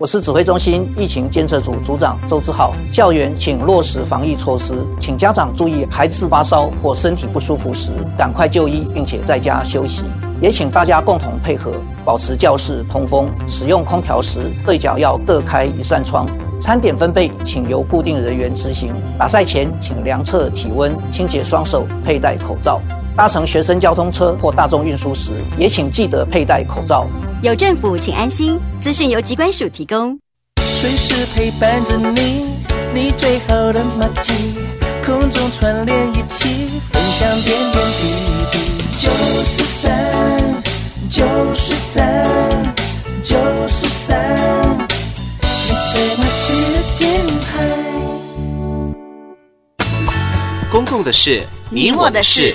[0.00, 2.72] 我是指挥中心疫情监测组组长周志浩。
[2.88, 10.04] 校园请落实防疫措施，请家长注意，孩子发烧或身体不舒服时，赶快就医，并且在家休息。
[10.40, 13.28] 也请大家共同配合，保持教室通风。
[13.48, 16.28] 使用空调时，对角要各开一扇窗。
[16.60, 18.94] 餐点分配请由固定人员执行。
[19.18, 22.80] 打赛前请量测体温，清洁双手，佩戴口罩。
[23.18, 27.04] 搭乘学生交通车或大众运输时，也请记得佩戴口罩。
[27.42, 28.60] 有政府，请安心。
[28.80, 30.16] 资讯由机关署提供。
[30.62, 32.44] 随时陪伴着你，
[32.94, 34.54] 你最好的马吉，
[35.04, 38.06] 空中串联一起，分享点点滴
[38.52, 38.58] 滴。
[38.96, 39.10] 九
[39.42, 39.90] 十三，
[41.10, 42.72] 九十三，
[43.24, 44.78] 九十三，
[45.42, 47.66] 你最麻吉的电台。
[50.70, 52.54] 公共的事，你我的事。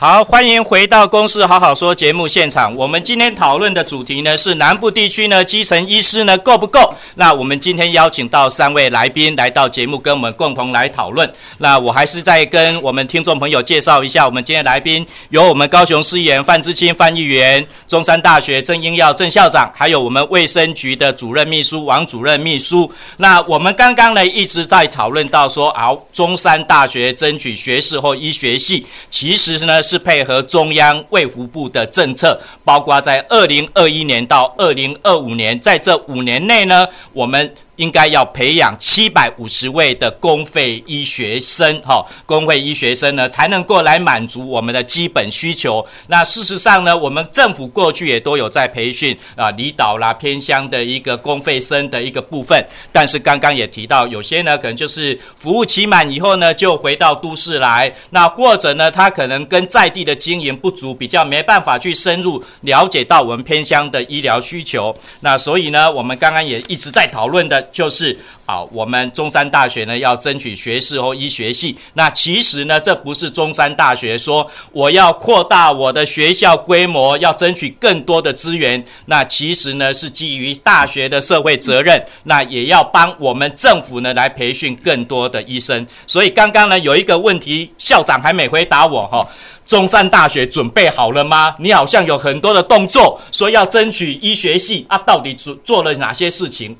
[0.00, 2.74] 好，欢迎回到《公司好好说》节目现场。
[2.74, 6.94] 我们今天讨论的主题呢是南部地区呢基层医师呢够不够？
[7.16, 11.30] 那我们今天邀请到三位来宾来到节目，跟我们共同来讨论。
[11.58, 22.90] 那我还是再跟我们听众朋友介绍一下，我们今天来宾有我们高雄市议员范志清范议员，中山大学郑英耀郑校长，还有我们卫生局的主任秘书王主任秘书。
[23.18, 29.82] 那我们刚刚呢一直在讨论到说，好，中山大学争取学士后医学系，其实呢。
[29.90, 37.52] 是配合中央卫福部的政策，包括在二零二一年到二零二五年，在这五年内呢，我们。
[37.80, 45.84] 应该要培养七百五十位的公费医学生，哈，公费医学生呢才能够来满足我们的基本需求。
[46.08, 52.62] 那事实上呢，我们政府过去也都有在培训啊，离岛啦、偏乡的一个公费生的一个部分。
[52.92, 57.90] 但是刚刚也提到，有些呢可能就是服务期满以后呢，就回到都市来。
[58.10, 64.94] 那或者呢，他可能跟在地的经营不足，比较没办法去深入了解到我们偏乡的医疗需求。
[65.20, 67.69] 那所以呢，我们刚刚也一直在讨论的。
[67.72, 71.76] 就是啊，我们中山大学呢要争取学士后医学系。
[71.94, 78.84] 那其实呢，这不是中山大学说我要扩大我的学校规模，要争取更多的资源。
[79.06, 82.04] 那其实呢，是基于大学的社会责任。
[82.24, 85.86] 那也要帮我们政府呢来培训更多的医生。
[86.06, 89.26] 所以刚刚呢有一个问题，校长还没回答我哈。
[89.64, 91.54] 中山大学准备好了吗？
[91.60, 96.76] 你好像有很多的动作，说要争取医学系啊，到底做做了哪些事情？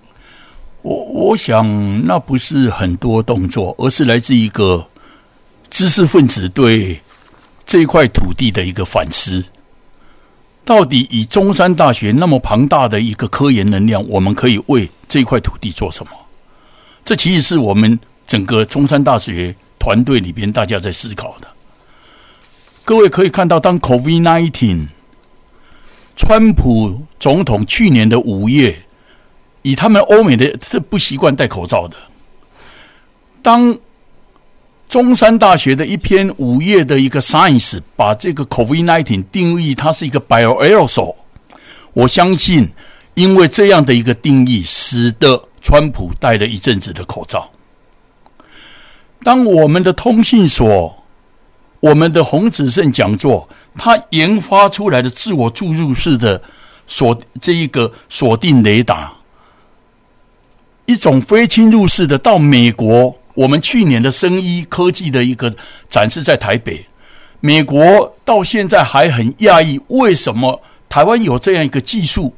[0.83, 4.87] 我我想，那不是很多动作，而是来自一个
[5.69, 7.01] 知识分子对
[7.67, 9.45] 这块土地的一个反思。
[10.65, 16.13] 到底以中山大学那么庞大的一个科研能量，我们可以为这块土地做什么？
[17.05, 21.49] 这其实是我们整个中山大学团队里边大家在思考的。
[22.85, 24.87] 各位可以看到，当 COVID-19，
[26.17, 28.83] 川普总统去年的五月。
[29.63, 31.97] 以他们欧美的是不习惯戴口罩的。
[33.43, 33.79] 当
[34.89, 41.15] 中山大学的一篇五页的一个 Science 把这个 COVID-19 定义它是一个 bioaerosol，
[41.93, 42.71] 我相信，
[43.15, 47.51] 因为这样的一个定义，使得川普戴了一阵子的口罩。
[49.23, 51.05] 当我们的通信所、
[51.79, 56.43] 我们的洪子胜讲座，他研发出来的自我注入式的
[56.87, 59.13] 锁这一个锁定雷达。
[60.91, 65.55] 一种非侵入式的，到美国，我们去年的生医科技的一个
[65.89, 66.85] 展示在台北，
[67.39, 72.35] 美国到现在还很讶异，为什么台湾有这样一个技术，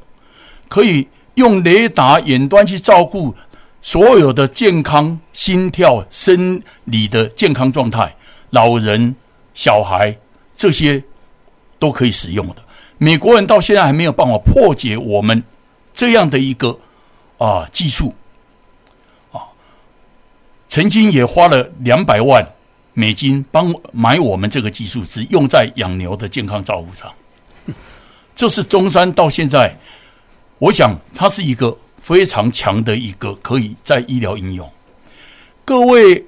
[0.68, 3.34] 可以用雷达远端去照顾
[3.80, 8.14] 所有的健康、心跳、生理的健康状态，
[8.50, 9.16] 老人、
[9.54, 10.14] 小孩
[10.54, 11.02] 这些
[11.78, 12.56] 都可以使用的。
[12.98, 15.42] 美国人到现在还没有办法破解我们
[15.94, 16.78] 这样的一个
[17.38, 18.14] 啊技术，
[20.72, 22.54] 曾经也花了两百万
[22.94, 27.12] 美金帮买我们这个技术，只用在养牛的健康照护上。
[28.34, 29.76] 这是中山到现在，
[30.58, 34.66] 我想它是一个非常强的一个可以在医疗应用。
[35.66, 36.24] 各位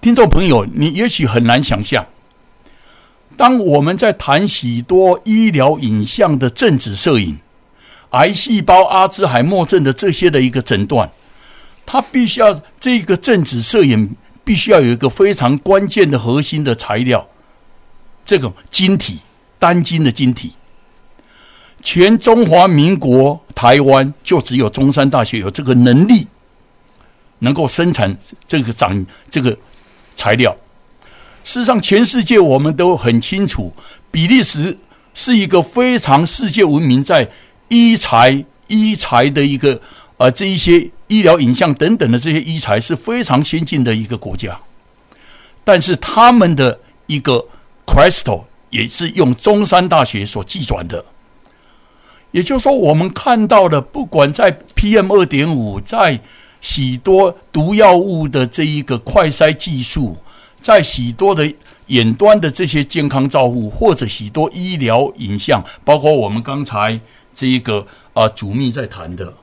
[0.00, 2.04] 听众朋友，你也许很难想象，
[3.36, 7.38] 当我们在谈许多医疗影像的正子摄影、
[8.10, 11.08] 癌细胞、阿兹海默症的这些的一个诊断，
[11.86, 17.24] 它必须要这个正子摄影必须要有一个非常关键的核心的材料，
[18.24, 19.20] 这个晶体，
[19.56, 20.54] 单晶的晶体。
[21.80, 26.26] 全中华民国台湾就只有中山大学有这个能力，
[27.38, 28.18] 能够生产
[28.48, 29.56] 这个长这个
[30.16, 30.56] 材料。
[31.44, 33.72] 事实上，全世界我们都很清楚，
[34.10, 34.76] 比利时
[35.14, 37.30] 是一个非常世界闻名在
[37.68, 39.80] 医材医材的一个
[40.16, 44.58] 呃这一些医疗影像等等的这些医材是非常先进的一个国家。
[45.62, 47.46] 但是他们的一个
[47.86, 51.04] Crystal 也是用中山大学所寄转的。
[52.30, 56.18] 也就是说，我们看到的，不管在 PM 二点五，在
[56.62, 60.16] 许多毒药物的这一个快筛技术，
[60.58, 61.52] 在许多的
[61.88, 66.98] 远端的这些健康照护，或者许多医疗影像，包括我们刚才
[67.34, 69.34] 这一个啊，主秘在谈的，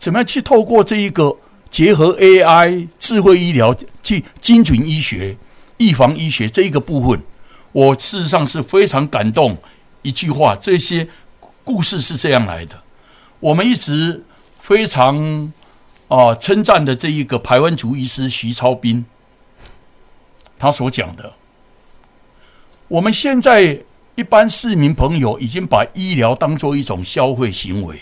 [0.00, 1.36] 怎么样去透过这一个
[1.70, 3.72] 结合 AI 智慧医疗
[4.02, 5.36] 去精准医学、
[5.76, 7.20] 预防医学这一个部分，
[7.70, 9.56] 我事实上是非常感动。
[10.02, 11.06] 一句话，这些。
[11.62, 12.82] 故事是这样来的，
[13.38, 14.24] 我们一直
[14.58, 15.52] 非常
[16.08, 19.04] 啊称赞的这一个排湾族医师徐超斌，
[20.58, 21.34] 他所讲的，
[22.88, 23.78] 我们现在
[24.16, 28.00] 一般市民朋友已经把医疗当做一种消费行为，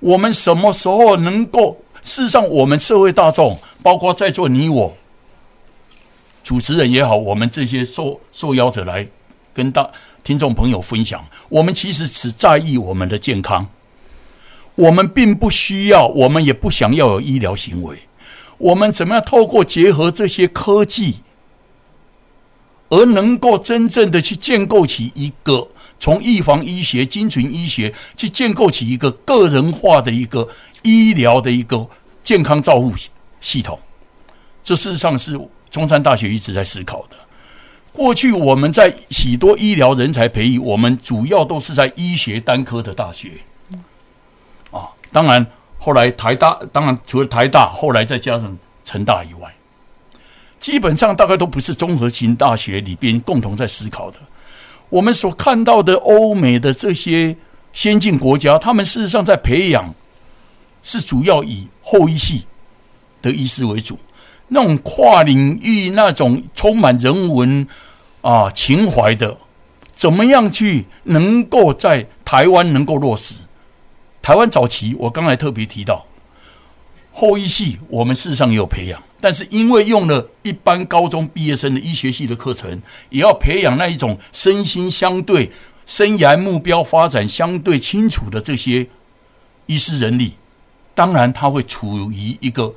[0.00, 1.76] 我们什么时候能够？
[2.02, 4.96] 事实上，我们社会大众，包括在座你我，
[6.42, 9.06] 主持人也好，我们这些受受邀者来
[9.52, 9.90] 跟大。
[10.24, 13.66] 听众朋友分享，我们其实只在意我们的健康，
[14.74, 17.96] 我们并不需要，我们也不想要有医疗行为。
[18.58, 21.20] 我们怎么样透过结合这些科技，
[22.90, 25.68] 而能够真正的去建构起一个
[25.98, 30.48] 从预防医学、精准医学去建构起一个个人化的一个
[30.82, 31.86] 医疗的一个
[32.22, 32.92] 健康照护
[33.40, 33.78] 系统？
[34.62, 35.38] 这事实上是
[35.70, 37.16] 中山大学一直在思考的。
[37.92, 43.32] 过去我们在许多医疗人才培育，我们主要都是在医学单科的大学，
[44.70, 45.44] 啊，当然
[45.78, 49.52] 后来台大，当然除了台大，后来再加上成大以外，
[50.60, 54.18] 基本上大概都不是综合型大学里边共同在思考的。
[54.90, 57.36] 我们所看到的欧美的这些
[57.72, 59.94] 先进国家，他们事实上在培养
[60.82, 62.46] 是主要以后一系
[63.22, 63.98] 的医师为主，
[64.48, 67.66] 那种跨领域、那种充满人文。
[68.20, 69.38] 啊，情怀的，
[69.94, 73.36] 怎么样去能够在台湾能够落实？
[74.20, 76.04] 台湾早期我刚才特别提到
[77.12, 85.50] 后一系，我们事实上也有培养，但是因为用了一般高中毕业生的医学系的课程，也要培养那一种身心相对、
[85.86, 88.86] 生涯目标发展相对清楚的这些
[89.66, 90.34] 医师人力，
[90.94, 92.74] 当然他会处于一个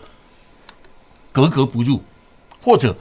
[1.32, 2.02] 格格不入，
[2.62, 2.96] 或者。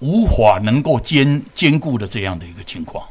[0.00, 3.04] 无法能够兼兼顾的这样的一个情况，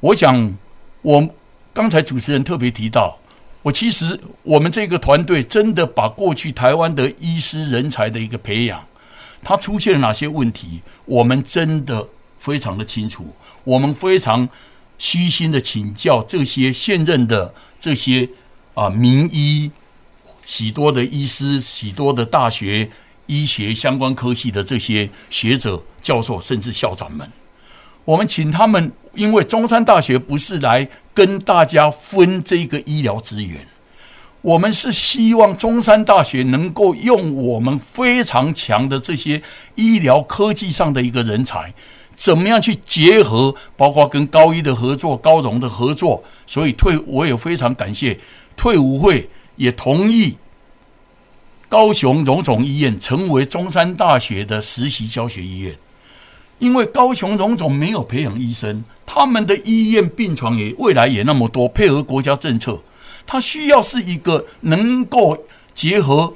[0.00, 0.58] 我想，
[1.02, 1.30] 我
[1.72, 3.16] 刚才主持人特别提到，
[3.62, 8.84] 我其实我们这个团队真的把过去台湾的医师人才的一个培养，
[9.42, 12.06] 它出现了哪些问题，我们真的
[12.38, 13.34] 非常的清楚，
[13.64, 14.48] 我们非常
[14.98, 18.28] 虚心的请教这些现任的这些
[18.74, 19.70] 啊名医，
[20.44, 22.90] 许多的医师，许多的大学。
[23.26, 27.26] 医学相关科系的这些学者、教授，甚至校长们，
[28.04, 33.66] 我们请他们，因为中山大学不是来跟大家分这个医疗资源，
[34.40, 39.42] 我们是希望中山大学能够用我们非常强的这些
[39.74, 41.72] 医疗科技上的一个人才，
[42.14, 48.18] 怎么样去结合，包括跟高医的合作、高荣的合作，所以退我也非常感谢
[48.56, 50.36] 退伍会也同意。
[51.68, 55.74] 高雄荣总医院成为中山大学的实习教学医院，
[56.58, 62.80] 因为高雄荣总没有培养医生，他们的医院病床也未来也那么多，配合国家政策，
[63.26, 65.36] 他需要是一个能够
[65.74, 66.34] 结合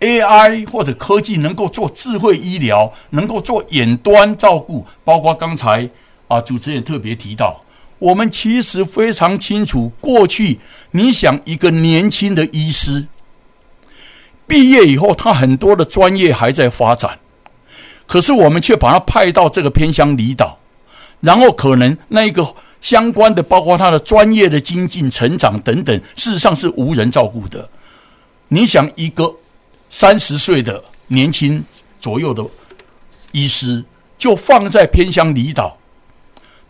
[0.00, 5.88] AI 或者科技，能够做智慧医疗，能够做远端照顾，包括刚才
[6.28, 7.62] 啊主持人特别提到，
[7.98, 10.58] 我们其实非常清楚，过去
[10.90, 13.06] 你想一个年轻的医师
[14.46, 17.18] 毕业以后，他很多的专业还在发展，
[18.06, 20.58] 可是我们却把他派到这个偏乡离岛，
[21.22, 22.46] 然后可能那一个
[22.82, 27.66] 相关的，包括他的专业的精进、成长等等，事实上是无人照顾的。
[28.48, 29.34] 你想一个
[29.88, 31.64] 三十岁的年轻
[32.00, 32.44] 左右的
[33.30, 33.82] 医师，
[34.18, 35.78] 就放在偏乡离岛。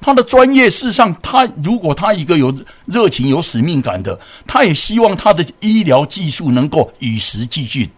[0.01, 2.53] 他的专业，事实上，他如果他一个有
[2.87, 7.89] 热情、有使命感的，他也希望他的医疗技术能够与时俱进。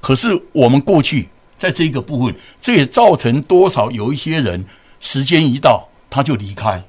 [0.00, 4.64] 可是我们过去在这个部分，这也造成多少有一些人
[5.00, 6.82] 时间一到他就离开。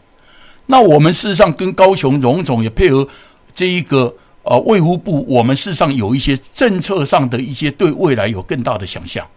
[0.67, 3.07] 那我们事实上跟高雄荣总也配合
[3.53, 9.27] 这一个呃卫福部，我们事实上有一些政策上的一些对未来有更大的想象。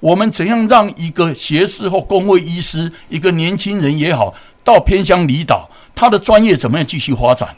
[0.00, 7.56] 我们怎样让一个学士或公卫医师，一个年轻人也好，到偏乡离岛，他的专业怎么样继续发展？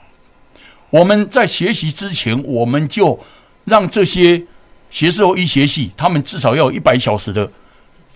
[0.90, 3.18] 我们在学习之前，我们就
[3.64, 4.44] 让这些
[4.90, 7.50] 学士后医学系，他们至少要有一百小时的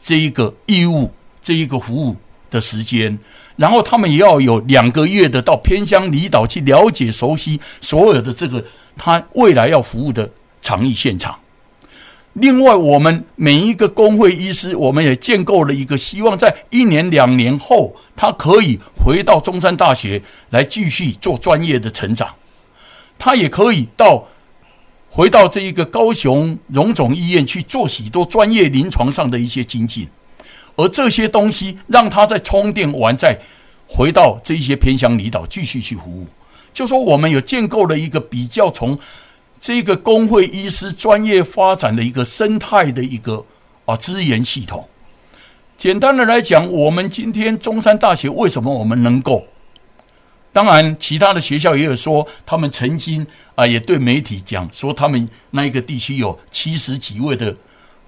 [0.00, 1.12] 这一个义务，
[1.42, 2.14] 这一个服务
[2.50, 3.18] 的时间，
[3.56, 8.64] 然后他们也要有两个月的到偏乡离岛去了解、熟悉所有的这个
[8.96, 10.30] 他未来要服务的
[10.60, 11.38] 场域现场。
[12.34, 22.28] 另外，我们每一个公会医师，我们也建构了一个希望，在一年两年后，他可以回到中山大学来继续做专业的成长。
[23.18, 24.28] 他也可以到
[25.10, 30.06] 回到这一个高雄荣总医院去做许多专业临床上的一些精进，
[30.80, 33.38] 而这些东西让他在充电完，再
[33.86, 36.26] 回到这些偏乡离岛继续去服务。
[36.72, 38.98] 就说我们有建构了一个比较从。
[39.62, 43.44] 这个工会医师专业发展的一个生态的一个
[43.84, 44.88] 啊资源系统，
[45.76, 49.46] 简单的来讲，我们今天中山大学为什么我们能够？
[50.50, 57.54] 当然，其他的学校也有说，他们曾经啊也对媒体讲说，他们那一个地区有七十几位的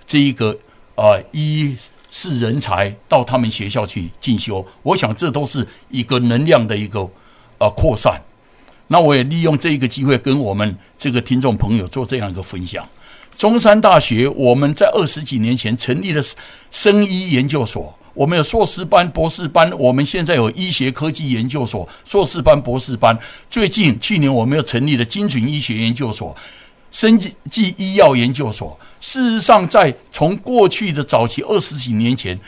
[0.06, 0.56] 这一个
[0.94, 1.76] 啊医
[2.14, 4.64] 是人才到他们学校去进修。
[4.82, 7.00] 我想这都是一个能量的一个
[7.58, 8.20] 啊扩散。
[8.88, 12.86] 那我也利用这一个机会跟我们这个听众朋友做这样一个分享。
[13.38, 16.22] 中山大学我们在二十几年前成立了
[16.70, 23.18] 生医研究所，我们有硕士班、博士班，我们现在有医学科技研究所、硕士班、博士班。
[23.48, 26.36] 最近去年我们又成立了精准医学研究所、
[26.90, 28.78] 生技医药研究所。
[29.02, 32.38] 事实上，在从过去的早期二十几年前。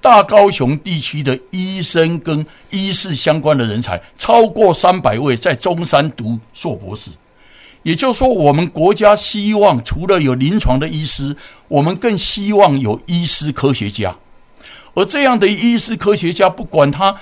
[0.00, 7.10] 大高雄地区的医生跟医事相关的人才超过三百位，在中山读硕博士。
[7.82, 11.36] 也就是说，我们国家希望除了有临床的医师，
[11.66, 14.14] 我们更希望有医师科学家。
[14.94, 17.16] 而这样的医师科学家，不管他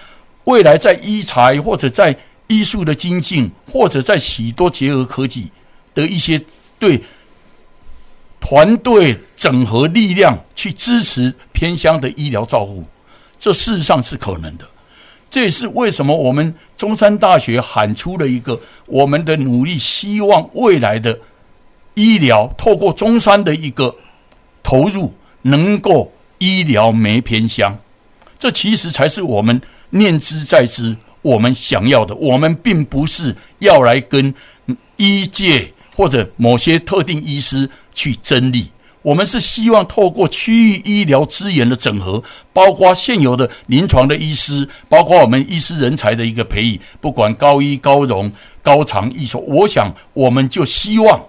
[0.44, 2.14] 未来在医材或者在
[2.46, 5.50] 医术的精进，或者在许多结合科技
[5.94, 6.40] 的一些
[6.78, 7.02] 对。
[8.48, 12.84] 团队整合力量去支持偏乡的医疗照护，
[13.40, 14.64] 这事实上是可能的。
[15.28, 21.18] 这也是为什么我们中山大学喊出了一个我们的努力，希望未来的
[21.94, 23.92] 医疗透过中山的一个
[24.62, 27.76] 投入，能够医疗没偏乡。
[28.38, 32.14] 这其实才是我们念之在之，我们想要的。
[32.14, 34.32] 我们并不是要来跟
[34.98, 37.68] 医界或者某些特定医师。
[37.96, 38.68] 去争利，
[39.02, 42.22] 我们是希望透过区域医疗资源的整合，
[42.52, 48.30] 包括现有的临床的医师，包括我们医师人才的一个培育，不管高医、高荣、
[48.62, 51.20] 高长、医所，我想我们就希望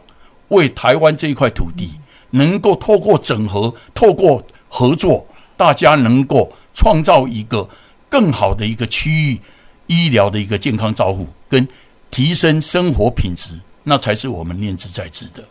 [0.49, 1.91] 为台湾这一块土地，
[2.32, 7.70] 能够透过整合、透过合作，大家能够创造一个
[8.09, 9.39] 更好的一个区域
[9.88, 11.65] 医疗的一个健康照护，跟
[12.11, 13.53] 提升生活品质，
[13.84, 15.43] 那才是我们念兹在兹的。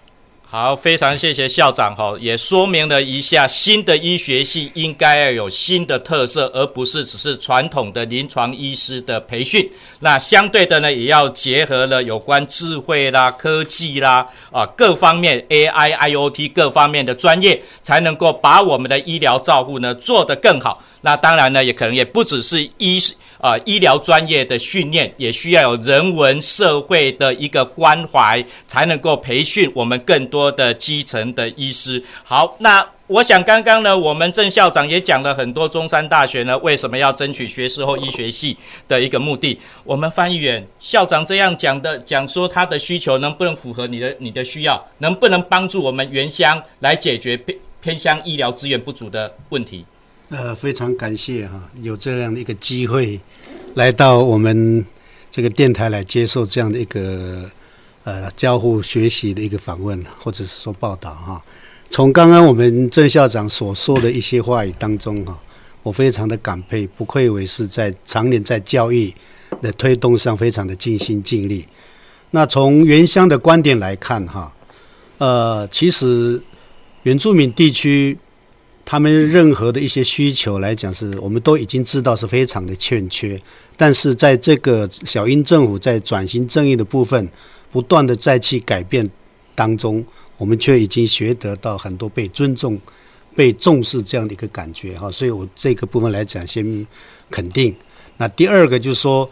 [0.58, 9.70] 好，非常谢谢校长哈，也说明了一下新的医学系应该要有新的特色，而不是只是传统的临床医师的培训。
[10.00, 20.82] 那相对的呢，也要结合了有关智慧啦、科技啦啊各方面 AI、IoT 各方面的专业，才能够把我们的医疗照护呢做得更好。
[21.02, 22.98] 那当然呢，也可能也不只是医
[23.40, 32.02] 啊、医疗专业的训练也需要有人文社会的一个关怀，才能够培训我们更多的基层的医师。
[32.24, 38.56] 好，那我想刚刚呢，我们郑校长也讲了很多中山大学呢为什么要争取学士后医学系
[38.88, 39.56] 的一个目的。
[39.84, 49.84] 我们翻译员校长这样讲的，讲说他的需求能不能符合你的你的需要，能不能帮助我们原乡来解决偏偏乡医疗资源不足的问题？
[50.28, 53.20] 呃，非常感谢哈，有这样的一个机会，
[53.74, 54.84] 来到我们
[55.30, 57.48] 这个电台来接受这样的一个
[58.02, 61.40] 呃交互学习的一个访问，或者是说报道哈。
[61.90, 65.38] 从刚刚我们郑校长所说的一些话语当中哈，
[65.84, 69.14] 我非常的感佩，不愧为是在常年在教育
[69.62, 71.64] 的推动上非常的尽心尽力。
[72.32, 74.52] 那从原乡的观点来看哈，
[75.18, 76.42] 呃，其实
[77.04, 78.18] 原住民地区。
[78.86, 83.38] 他们任何的一些需求来讲，是我们都已经知道是非常的欠缺。
[83.76, 87.28] 但是在这个小英政府在转型正义的部分，
[87.72, 89.06] 不断的再去改变
[89.56, 90.02] 当中，
[90.38, 92.80] 我们却已经学得到很多被尊重、
[93.34, 95.10] 被重视这样的一个感觉哈。
[95.10, 96.86] 所以我这个部分来讲，先
[97.28, 97.74] 肯定。
[98.18, 99.28] 那第二个就是说，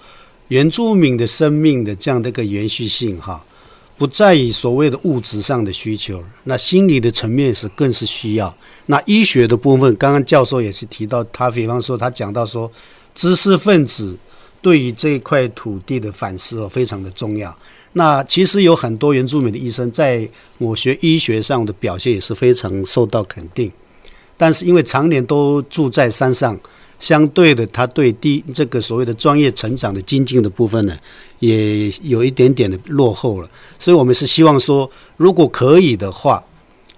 [0.49, 3.43] 原住民的生命的这样的一个延续性哈。
[3.97, 8.53] 不在于所谓的物质上的需求，那心理的层面是更是需要。
[8.87, 12.71] 那医学的部分，刚刚教授也是提到，他比方说他讲到说，
[13.15, 14.17] 知识分子
[14.61, 17.57] 对于这块土地的反思哦，非常的重要。
[17.93, 20.29] 那其实有很多原住民的医生在
[20.59, 23.71] 我学医学上的表现也是非常受到肯定，
[24.37, 26.59] 但是因为常年都住在山上。
[27.05, 30.97] 相对的，他对第这个所谓的专业成长的精进的部分呢，
[31.39, 33.51] 也有一点点的落后了。
[33.79, 36.43] 所以，我们是希望说，如果可以的话，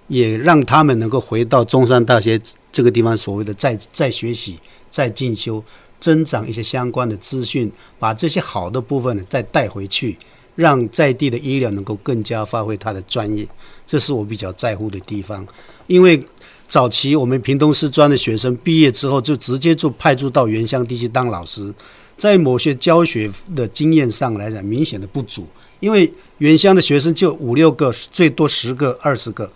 [0.07, 2.39] 也让他们能够回到中山大学
[2.71, 4.57] 这个地方，所谓的再再学习、
[4.89, 5.61] 再进修，
[5.99, 10.17] 增长一些相关的资讯，把这些好的部分呢再带回去，
[10.55, 13.45] 让在地的医疗能够更加发挥它的专业。
[13.85, 15.45] 这是我比较在乎的地方，
[15.87, 16.23] 因为。
[16.69, 21.73] 早期我们屏东师专的学生毕业之后，就直接就派驻到原乡地区当老师，
[22.17, 25.47] 在某些教学的经验上来讲，明显的不足，
[25.79, 29.49] 因为原乡的学生就五六个，最多十个、二十个，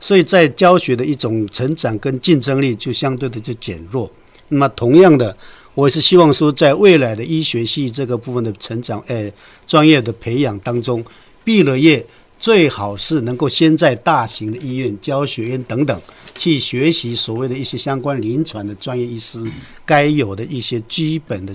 [0.00, 4.10] 所以在教学的一种成长跟竞争力就相对的就减弱。
[4.48, 5.36] 那么同样的，
[5.74, 9.32] 我也是希望说，在未来的医学系这个部分的成长，诶，
[9.66, 11.04] 专业的培养当中，
[11.44, 12.04] 毕了业。
[12.38, 15.98] 最好是能够先在大型的医院、教学院等等
[16.38, 19.44] 去学习所谓的一些相关临床的专业医师
[19.84, 21.54] 该有的一些基本的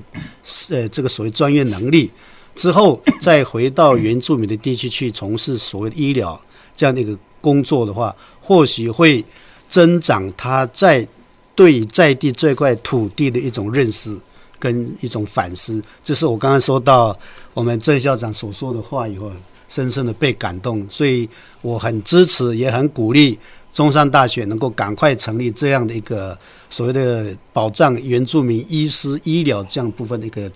[0.69, 2.09] 呃这个所谓专业能力，
[2.55, 6.39] 之后再回到原住民的地区去从事所谓的医疗
[6.75, 9.23] 这样的一个工作的话，或许会
[9.69, 11.07] 增长他在
[11.55, 14.17] 对在地这块土地的一种认识
[14.59, 15.81] 跟一种反思。
[16.03, 17.17] 这是我刚刚说到
[17.53, 19.31] 我们郑校长所说的话以后。
[19.71, 21.29] 深深的被感动，所以
[21.61, 23.39] 我很支持，也很鼓励
[23.73, 26.37] 中山大学能够赶快成立这样的一个
[26.69, 30.51] 所谓的保障原住民医师医疗这样部分的一个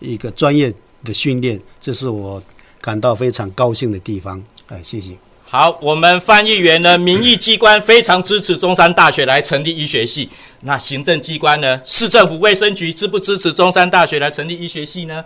[0.00, 0.72] 一个专业
[1.04, 2.42] 的训练，这是我
[2.80, 4.42] 感到非常高兴的地方。
[4.68, 5.12] 哎，谢谢。
[5.46, 10.28] 好，我们翻译员呢，民意机关非常支持中山大学来成立医学系。
[10.62, 15.24] 那行政机关呢，市政府卫生局支不支持中山大学来成立医学系呢？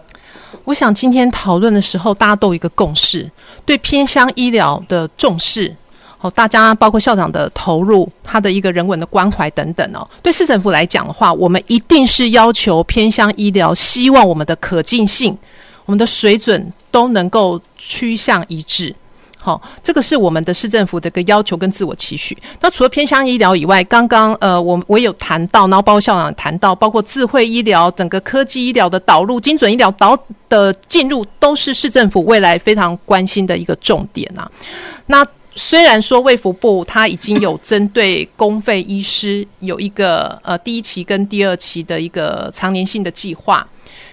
[0.64, 3.30] 我想今天讨论的时候，大家都有一个共识，
[3.64, 5.74] 对偏乡医疗的重视，
[6.20, 10.08] 哦，大家包括校长的投入，他的一个人文的关怀等等哦。
[10.22, 15.36] 对市政府来讲的话，我们一定是要求偏向医疗，希望我们的可进性、
[15.84, 18.94] 我们的水准都能够趋向一致。
[19.40, 22.36] 好、这个是我们的市政府的一个要求跟自我期许。
[22.60, 34.50] 那除了偏向医疗以外，刚刚呃，我我有谈到，然后包括校长谈到，包括智慧医疗、整个科技医疗的导入、精准医疗导的进入，都是市政府未来非常关心的一个重点啊。
[35.06, 35.24] 那
[35.58, 43.66] 虽然说卫福部它已经有针对公费医师有一个呃第一期跟第二期的一个常年性的计划，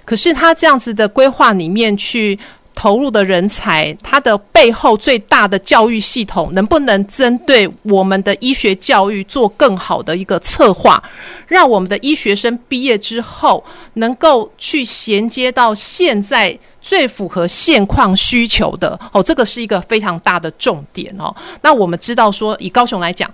[0.03, 2.37] 可是它这样子的规划里面去。
[2.77, 11.01] 投入的人才，它的背后最大的教育系统，能不能针对我们的医学教育做更好的一个策划，
[11.47, 21.35] 让我们的医学生毕业之后，能够去衔接到现在最符合现况需求的哦，这个是一个非常大的重点哦。
[21.63, 23.27] 那我们知道说，以高雄来讲，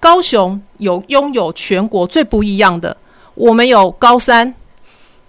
[0.00, 2.96] 高雄有拥有全国最不一样的，
[3.34, 4.54] 我们有高山，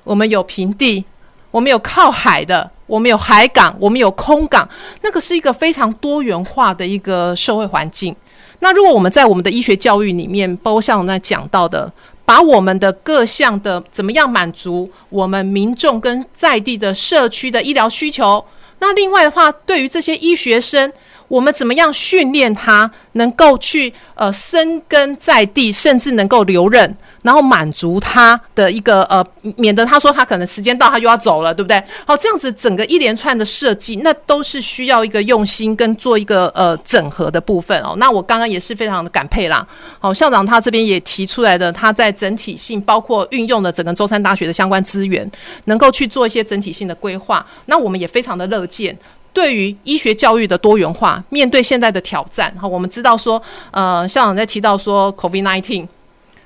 [0.06, 1.04] 我们有平地，
[1.52, 2.72] 我们有靠海的。
[2.88, 4.66] 我们有海港，我们有空港，
[5.02, 8.16] 那个是一个非常多元化的一个社会环境。
[8.60, 11.92] 那如果我们在我们的医学教育里面，包括像我那讲到的，
[12.28, 18.44] 把我们的各项的怎么样满足我们民众跟在地的社区的医疗需求，
[18.80, 20.92] 那另外的话，对于这些医学生，
[21.30, 26.98] 我们怎么样训练他能够去呃生根在地，甚至能够留任。
[27.28, 29.22] 然后满足他的一个呃，
[29.58, 31.84] 免得他说他可能时间到他就要走了，对不对？
[32.06, 37.96] 好，这样子整个一连串的设计，那都是需要一个用心跟做一个呃整合的部分哦。
[37.98, 39.68] 那我刚刚也是非常的感佩啦。
[40.00, 45.30] 好，校长他这边也提出来的，他在整体性包括运用了整个中山大学的相关资源，
[45.66, 47.46] 能够去做一些整体性的规划。
[47.66, 48.98] 那我们也非常的乐见。
[49.34, 53.40] 对于医学教育的多元化，面对现在的挑战，哈，我们知道说，
[53.72, 55.86] 呃，校长在提到说 COVID nineteen，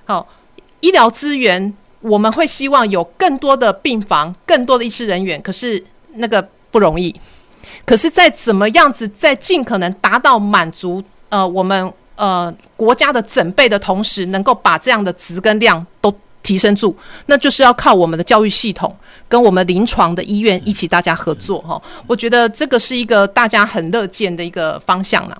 [0.05, 0.27] 好，
[0.81, 5.83] 医疗资源，我们会希望有更多的病房，更多的医师人员，可是
[6.15, 7.15] 那个不容易。
[7.85, 16.95] 可是，在怎么样子，在尽可能达到满足，呃，我们呃国家的整备的同时，能够把这样的值跟量都提升住，
[17.27, 18.95] 那就是要靠我们的教育系统
[19.29, 21.79] 跟我们临床的医院一起大家合作哈。
[22.07, 25.37] 我觉得这个是一个大家很乐见的一个方向啦。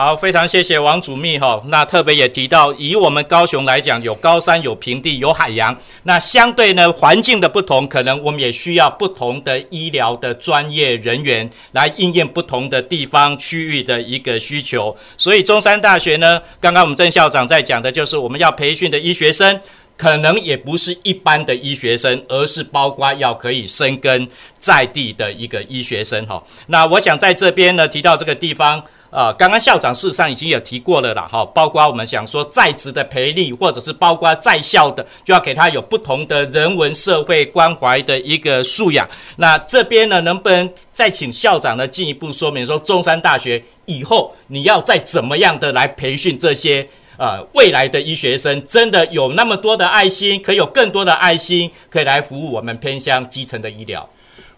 [0.00, 1.60] 好，非常谢谢王主秘哈。
[1.66, 5.76] 那特别也提到，以我们高雄来讲，有高山、有平地、有海洋。
[6.04, 14.96] 那相对呢，环境的不同，可能我们也需要不同的医疗的专业人员来应验不同的地方区域的一个需求。
[15.16, 19.60] 所以中山大学呢，刚刚我们郑校长在讲的就是我们要培训的医学生。
[19.96, 26.40] 可能也不是一般的医学生，而是包括要可以生根在地的一个医学生哈。
[26.68, 28.80] 那我想在这边呢提到这个地方
[29.10, 31.44] 啊，刚刚校长事实上已经有提过了啦哈。
[31.46, 39.08] 包括我们想说在职的培力，或者是包括在校的，就要给他有不同的人文社会关怀的一个素养。
[39.36, 46.88] 那这边呢，能不能再请校长呢进一步说明说，中山大学以后你要再怎么样的来培训这些？
[47.20, 54.08] 呃，未来的医学生真的有那么多的爱心，可以有更多的爱心，可以来服务我们偏乡基层的医疗。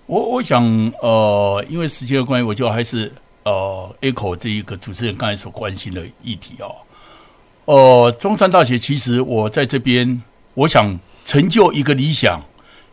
[0.05, 0.62] 我我想，
[1.01, 3.11] 呃，因为时间的关系，我就还是
[3.45, 6.76] 呃，echo 这一个主持人刚才所关心的议题哦。
[7.64, 10.22] 呃，中山大学其实我在这边，
[10.55, 12.43] 我想成就一个理想。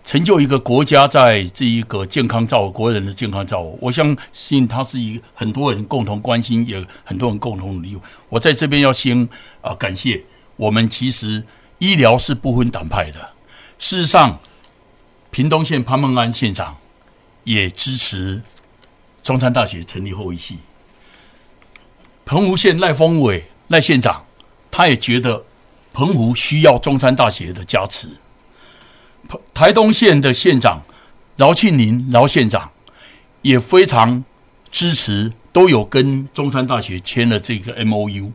[0.05, 7.97] 成就一个国家在这一个健康照顾国人的健康照顾，我相信它是一个很多人共同关心，也很多人共同努力。
[8.29, 9.27] 我在这边要先
[9.59, 10.23] 啊、感谢
[10.55, 11.43] 我们，其实
[11.79, 13.19] 医疗是不分党派的。
[13.77, 14.39] 事实上，
[15.29, 16.77] 屏东县潘孟安县长
[17.43, 18.41] 也支持
[19.27, 20.55] 中山大学成立后一系。
[22.23, 24.23] 澎湖县赖峰伟赖县长，
[24.71, 25.43] 他也觉得
[25.91, 28.07] 澎湖需要中山大学的加持。
[29.53, 30.81] 台东县的县长
[31.35, 32.71] 饶庆林饶县长
[33.41, 34.23] 也非常
[34.71, 38.31] 支持，都有跟中山大学签了这个 MOU。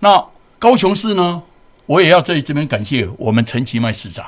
[0.00, 0.26] 那
[0.58, 1.40] 高雄市呢，
[1.86, 4.26] 我也要在这边感谢我们陈其迈市长，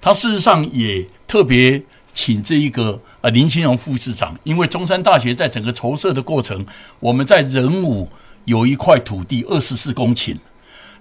[0.00, 1.82] 他事实上也特别
[2.14, 6.66] 请这一个呃林清荣副市长，因为中山大学在整个筹设的过程，
[7.00, 8.10] 我们在仁武
[8.44, 10.36] 有一块土地二十四公顷，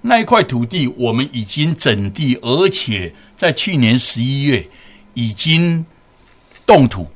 [0.03, 3.13] 那一块土地我们已经整地，而且。
[3.35, 4.65] 在去年十一月
[5.15, 5.85] 已经
[6.65, 7.07] 动土，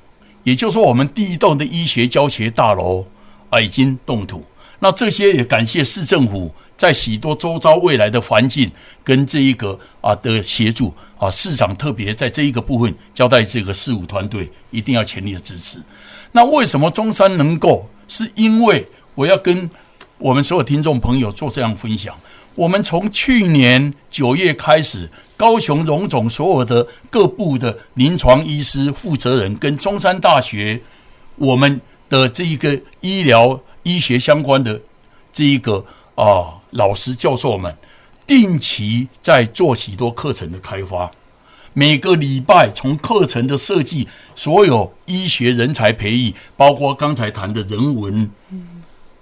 [0.43, 3.07] 也就是说，我们第一栋的医学教学大楼
[3.49, 4.43] 啊已经动土。
[4.79, 8.71] 那这些也感谢市政府在许多周遭未来的环境
[9.03, 15.81] 跟这一个啊的协助啊，市长特别在这一个部分交代这个事务团队一定要全力的支持。
[16.31, 17.89] 那为什么中山能够？
[18.09, 19.69] 是因为我要跟
[20.17, 22.15] 我们所有听众朋友做这样分享。
[22.55, 30.81] 我们从去年九月开始，高雄荣总所有的各部的临床医师负责人跟中山大学
[31.35, 34.79] 我们的这一个医疗医学相关的
[35.33, 37.75] 这一个啊老师教授们，
[38.25, 41.11] 定期在做许多课程的开发。
[41.73, 48.29] 每个礼拜从课程的设计，所有医学人才培育，包括刚才谈的人文，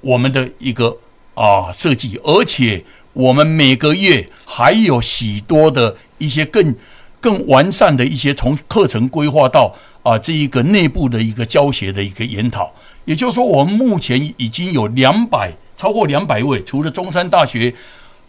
[0.02, 0.98] 我们的一个
[1.34, 2.86] 啊设计，而且。
[3.16, 6.76] 我们每个月还有许多的一些更
[7.22, 9.74] 更完善的一些从课程规划到
[10.04, 12.74] 啊这一个内部的一个教学的一个研讨，
[13.06, 17.74] 也就是说，我们目前已经有两百超过两百位，除了中山大学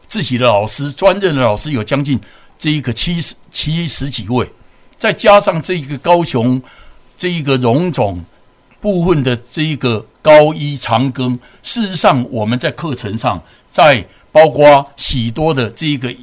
[0.06, 2.20] 自己的老师、专任的老师有将近
[2.58, 4.48] 这一个七十七十几位，
[4.96, 6.62] 再加上这一个高雄
[7.16, 8.24] 这一个荣总
[8.80, 14.06] 部分的这一个高一长庚，事实上我们在课程上在。
[14.32, 16.14] 包括许多的这一个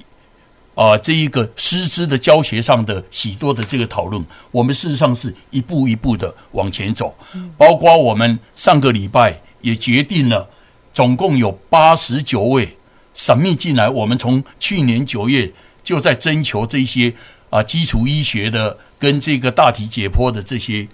[0.76, 7.16] 啊、这一个师资的教学上的许多的这个讨论，我们事实上是一步一步的往前走。
[7.58, 10.48] 包括我们上个礼拜也决定了，
[10.94, 12.78] 总共有八十九位
[13.14, 13.90] 审密进来。
[13.90, 15.52] 我们从去年九月
[15.84, 17.10] 就在征求这些
[17.50, 20.88] 啊、呃、基础医学的跟这个大体解剖的这些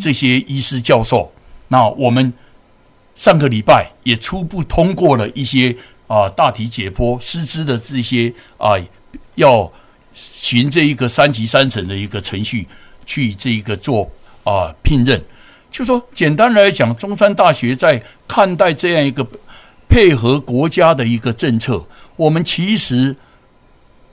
[0.00, 1.32] 这些医师教授。
[1.68, 2.32] 那我们
[3.16, 5.76] 上个礼拜也初步通过了一些。
[6.06, 8.76] 啊，大体解剖师资的这些啊
[9.36, 9.72] 要
[10.12, 12.68] 循这一个三级三审的一个程序
[13.06, 14.08] 去这一个做
[14.44, 15.20] 啊聘任。
[15.70, 19.26] 就说简单来讲，中山大学在看待这样一个
[19.94, 21.86] 配合国家的一个政策，
[22.16, 23.14] 我们其实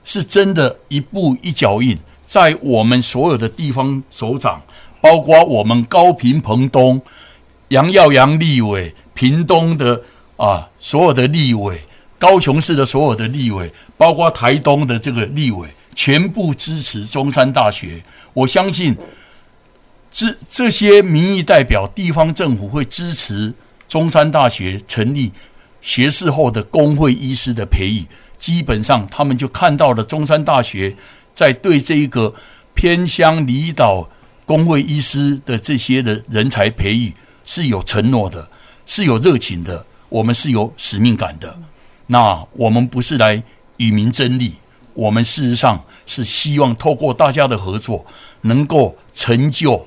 [0.04, 4.62] 是真的一步一脚印，在我们所有的地方首长，
[5.00, 7.02] 包括我们高屏澎东、
[7.70, 10.00] 杨耀杨立委、屏东的
[10.36, 11.80] 啊所有的立委、
[12.16, 18.00] 高雄市的所有的立委，包括台东的这个立委，全部支持中山大学。
[18.34, 18.96] 我相信。
[20.14, 23.52] 这这些民意代表、地方政府会支持
[23.88, 25.32] 中山大学成立
[25.82, 28.06] 学士后的公会医师的培育，
[28.38, 30.96] 基本上他们就看到了中山大学
[31.34, 32.34] 在对这一个
[32.72, 34.08] 偏乡离岛
[34.46, 37.12] 公会医师的这些的人才培育
[37.44, 38.48] 是有承诺的，
[38.86, 41.58] 是有热情的，我们是有使命感的。
[42.06, 43.42] 那我们不是来
[43.76, 44.54] 与民争利，
[44.94, 48.06] 我们事实上是希望透过大家的合作，
[48.42, 49.86] 能够成就。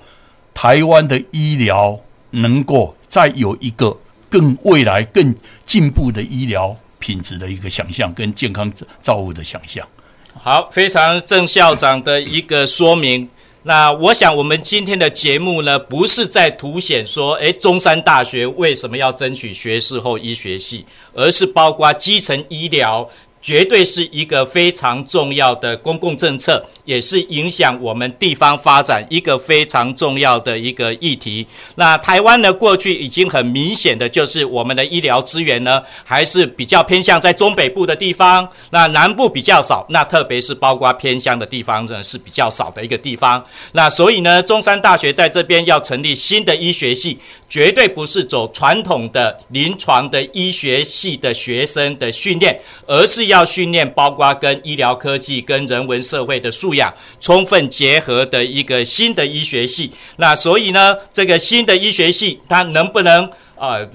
[0.54, 2.00] 台湾的医疗
[2.32, 5.36] 能够再有一个更未来、更
[5.76, 8.72] 进步的医疗品质的一个想象，跟健康
[9.02, 9.86] 造物的想象。
[10.34, 13.28] 好，非常郑校长的一个说明。
[13.64, 23.10] 那我想，我们今天的节目呢，不是在凸显说，诶，中山大学为什么要争取学士后医学系，而是包括基层医疗。
[23.46, 31.46] 绝对是一个非常重要的公共政策，也是影响我们地方发展一个非常重要的一个议题。
[31.76, 39.86] 那台湾呢，过去已经很明显的就是我们的医疗资源呢，还是比较偏向在中北部的地方，那南部比较少。
[39.90, 43.46] 那特别是包括偏乡的地方呢，是比较少的一个地方。
[43.74, 47.20] 那所以呢，中山大学在这边要成立新的医学系，
[47.56, 53.46] 绝对不是走传统的临床的医学系的学生的训练，而是要。
[53.46, 56.92] 训练，包括跟医疗科技、跟人文社会的素养
[57.22, 59.92] 充分结合的一个新的医学系。
[60.18, 63.88] 那所以呢，这个新的医学系它能不能呃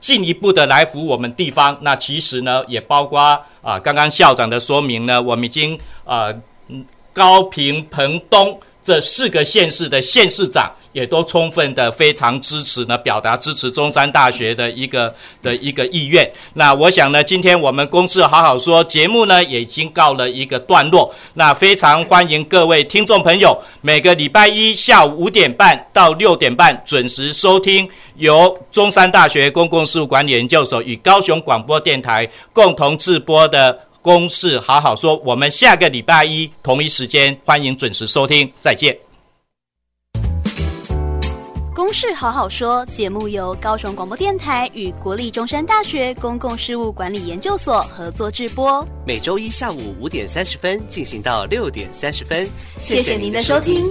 [0.00, 1.78] 进一步的来服我们地方？
[1.82, 3.20] 那其实呢，也包括
[3.62, 6.34] 啊、刚刚校长的说明呢，我们已经呃
[7.12, 10.70] 高屏澎东这四个县市的县市长。
[10.92, 16.26] 也都充分的非常支持呢，表达支持中山大学的一个的一个意愿。
[16.54, 21.14] 那我想呢，今天我们公事好好说节目呢，也已经告了一个段落。
[21.34, 35.16] 那非常欢迎各位听众朋友，每个礼拜一下午五点半到六点半准时收听由中山大学公共事务管理研究所与高雄广播电台共同制播的公事好好说。
[35.24, 38.96] 我们下个礼拜一同一时间欢迎准时收听，再见。
[41.74, 52.48] 公事好好说节目由高雄广播电台与国立中山大学公共事务管理研究所合作制播，每周一下午五点三十分进行到六点三十分。
[52.78, 53.84] 谢谢您的收听。